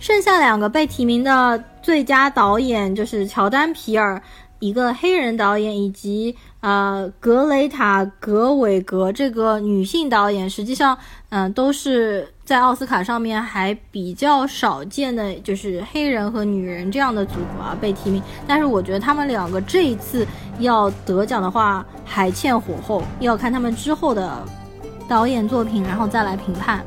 [0.00, 4.20] 剩下两个被提名的最佳导演就是乔丹皮尔。
[4.62, 10.96] 一个黑人导演以及呃格雷塔格韦格这个女性导演，实际上
[11.30, 18.22] 嗯都是在奥斯卡上面还比较少见的，就是黑人和女人这样的组合啊被提名。
[18.46, 20.24] 但是我觉得他们两个这一次
[20.60, 24.46] 要得奖的话还欠火候，要看他们之后的
[25.08, 26.80] 导演作品，然后再来评判。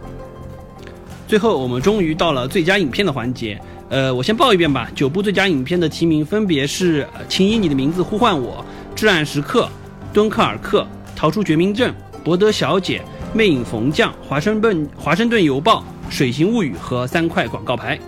[1.27, 3.59] 最后我们终于到了最佳影片的环节。
[3.87, 4.89] 呃，我先报一遍吧。
[4.95, 8.65] 九部最佳影片的提名分别是《请以你的名字呼唤我》
[8.95, 9.63] 《至暗时刻》
[10.11, 10.81] 《敦刻尔克》
[11.15, 11.91] 《逃出绝命镇》
[12.23, 12.99] 《伯德小姐》
[13.37, 15.83] 《魅影逢将》《华盛顿华盛顿邮报》
[16.13, 17.99] 《水形物语》和三块广告牌。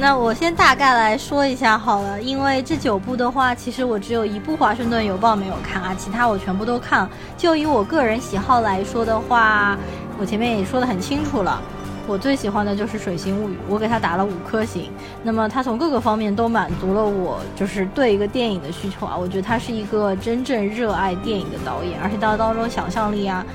[0.00, 7.10] 那我先大概来说一下好了，因为这九部的话，其实我只有一部《华盛顿邮报》没有看啊，其他我全部都看了。
[7.38, 9.78] 就以我个人喜好来说的话，
[10.18, 11.62] 我前面也说的很清楚了。
[12.06, 14.90] 我最喜欢的就是《水形物语》，我给他打了五颗星。
[15.22, 19.16] 那么他从各个方面都满足了我，就是对一个电影的需求啊。
[19.16, 23.46] 我觉得他是一个真正热爱电影的导演，而且他当中想象力啊，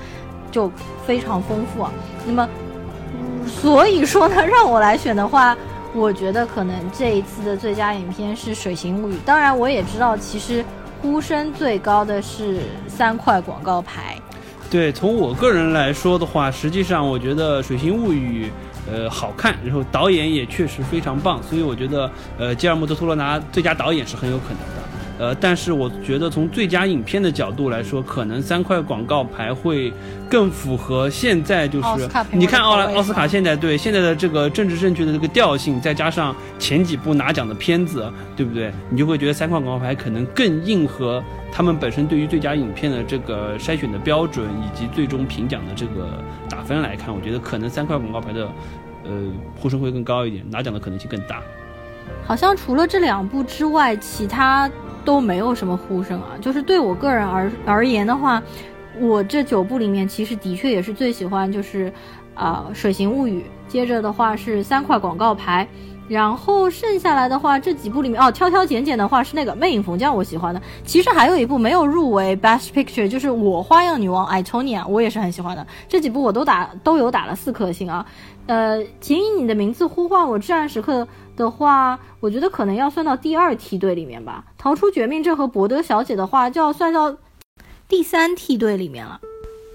[0.49, 0.71] 就
[1.05, 1.91] 非常丰富啊。
[2.25, 2.47] 那么，
[3.45, 5.55] 所以说呢，让我来选的话，
[5.93, 9.13] 我觉得可能这一次的最佳影片是《水形物语》。
[9.25, 10.63] 当然，我也知道其实
[11.01, 14.17] 呼声最高的是三块广告牌。
[14.69, 18.45] 对，从我个人来说的话，实际上我觉得《水形物语》
[18.91, 24.86] 呃好看，然后导演也确实非常棒，所以我觉得呃吉尔莫德托罗拿最佳导演是很有可能的。
[25.19, 29.91] 呃，但是我觉得从最佳影片的角度来说，可能三块广告牌会
[30.29, 38.71] 更符合现在就是你看奥奥斯卡现在对现在的这个政治正确的这个调性，再加上前几部拿奖的片子，对不对？
[38.91, 48.47] 你就会觉得三块广告牌可能更应和他们本身对于最佳影片的这个筛选的标准以及最终评奖的这个打分来看，我觉得可能三块广告牌的
[49.03, 49.11] 呃
[49.59, 51.41] 呼声会更高一点，拿奖的可能性更大。
[52.23, 54.69] 好像除了这两部之外，其他。
[55.07, 58.43] 都没有什么呼声啊，就是对我个人而而言的话，
[58.99, 61.89] 我这九部里面其实的确也是最喜欢，就是
[62.35, 63.39] 啊《水形物语》，
[63.71, 65.65] 接着的话是三块广告牌，
[66.09, 70.61] 然后剩下来的话这几部里面哦，挑挑拣拣的话是那个《魅影逢将》，我喜欢的。
[70.83, 75.65] 其实还有一部没有入围 Best Picture，就是《我花样女王》Itonia，我也是很喜欢的。
[75.87, 78.05] 这几部我都打都有打了四颗星啊。
[78.47, 81.07] 呃，请以你的名字呼唤我，至暗时刻。
[81.35, 84.43] 的话，我觉得可能要算到第二梯队里面吧。
[84.57, 87.15] 逃出绝命镇和博德小姐的话，就要算到
[87.87, 89.21] 第三梯队里面了。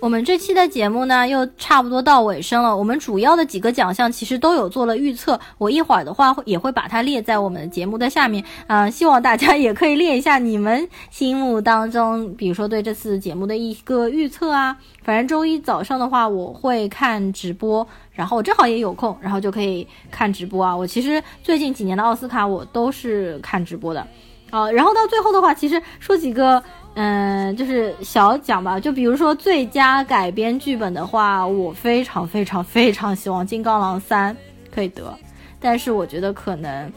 [0.02, 2.76] 我们这期的节目呢，又差不多到尾声了。
[2.76, 8.44] 我们主要的几个奖项其实都有做了预测，我一会儿的话也会把它列在我们的节目的下面。
[8.66, 14.76] 嗯， 希望大家也可以列一下你们心目当中，比如说对这次节目的一个预测啊。
[15.04, 20.76] 反正周一早上的话，我会看直播，然后我正好也有空，然后就可以看直播啊。
[20.76, 24.04] 我其实最近几年的奥斯卡我都是看直播的，
[24.50, 26.60] 啊，然后到最后的话，其实说几个。
[26.94, 34.34] 嗯，就是小奖吧，就比如说最佳改编剧本的话，我非常非常非常希望《金刚狼三》
[34.70, 35.16] 可以得，
[35.58, 36.92] 但是我觉得可能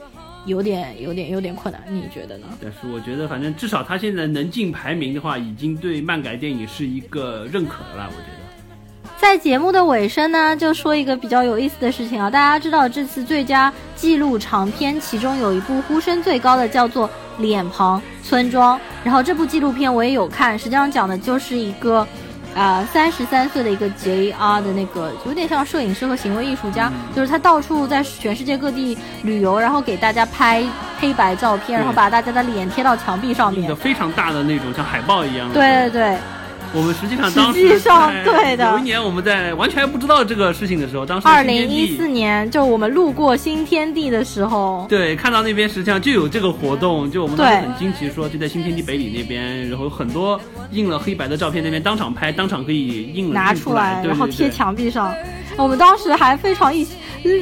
[0.45, 2.47] 有点有点有点困难，你觉得呢？
[2.61, 8.44] 但是我觉得，反正至少他现在能进排名的话，已经对漫改电影是一个认可了，我觉得。
[9.17, 12.29] 在节目的尾声呢，就说一个比较有意思的事情啊。
[12.29, 17.07] 大家知道这次最佳纪录长片，其中有一部呼声最高的叫做
[17.37, 22.05] 《脸庞村庄》，然后这部纪录片我也有看，实际上讲的就是一个，
[22.53, 30.63] 呃，三十三岁的一个 JR 的那个，有点像摄影师和行为艺术家，就是他到处在全世界各地旅游，然后给大家拍
[30.99, 35.51] 黑白照片，然后把大家的脸贴到墙壁上面，非常大的那种，像海报一样。
[35.51, 36.17] 对对对。
[36.75, 37.61] 我们实际上当时
[38.25, 50.39] 对的，有一年我们在完全不知道这个事情的时候，当时二零一四年，就我们路过新天地的时候，对，看到那边实际上就有这个活动，就我们当时很惊奇，说就在新天地北里那边，然后很多
[50.71, 55.15] 印了黑白的照片，那边当场拍，当场可以印拿出来，然后贴墙壁上。
[55.57, 56.85] 我们当时还非常一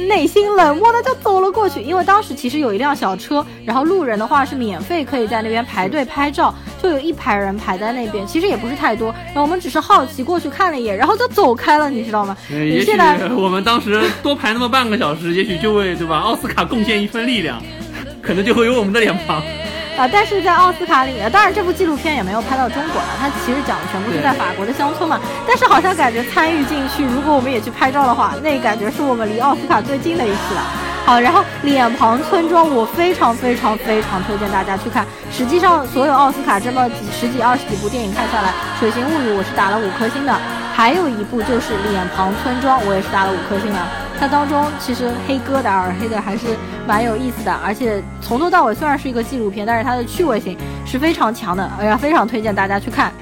[0.06, 6.54] 内心冷漠的就走了过去，因为当时其实有一辆小车，然后路人的话是免费可以在那边排队拍照。
[6.80, 9.12] 就有一排人排在那边，其实也不是太多。
[9.26, 12.36] 然后我们只是好奇过去看了一眼，然后就走开了，你知道吗？
[12.50, 12.92] 也许
[13.36, 17.60] 我们当时多排那么半个小时，也许就为对吧奥斯卡贡献一份力量，
[18.22, 19.42] 可能就会有我们的脸庞。
[19.96, 25.20] 啊，但是在奥斯卡里，当然这部纪录片也没有拍到中国了，它其实讲的全部是在法国的乡村嘛。
[25.46, 30.83] 但是好像感觉参与进去，如果我们也去拍照的话，那感觉是我们离奥斯卡最近的一次了。
[31.04, 35.04] 好，然后脸庞村庄，我非常非常非常推荐大家去看。
[35.30, 38.48] 实际上，所有奥斯卡这么几十几、二十几部电影看下来，
[38.80, 40.34] 《水形物语》我是打了五颗星的。
[40.72, 43.78] 还有一部就是《脸庞村庄》，我也是打了五颗星的。
[44.18, 46.46] 它当中其实黑疙瘩儿黑的还是
[46.86, 51.70] 蛮有意思的，而且从头到尾虽然是一个纪录片，但是它的趣味性是非常强的。
[51.78, 53.12] 哎呀，非常推荐大家去看。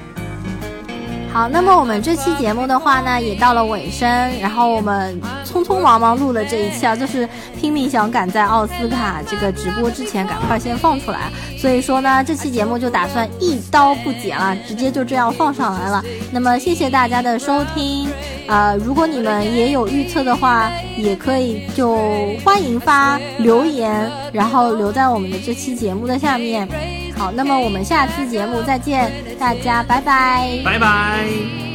[1.33, 4.07] 好，那么我们这期节目的话呢，也到了尾声，
[4.39, 7.27] 然后我们匆匆忙忙录了这一期啊，就是
[7.59, 16.03] 拼命想赶在奥斯卡这个直播之前赶快先放出来，所以说呢，这期节目就打算一刀不剪了，直接就这样放上来了。
[16.31, 18.07] 那么谢谢大家的收听，
[18.47, 21.97] 呃，如果你们也有预测的话，也可以就
[22.45, 26.69] 欢迎发留言，然后留在我们的这期节目的下面。
[27.17, 31.72] 好，那么我们下期节目再见，大家拜拜，拜拜。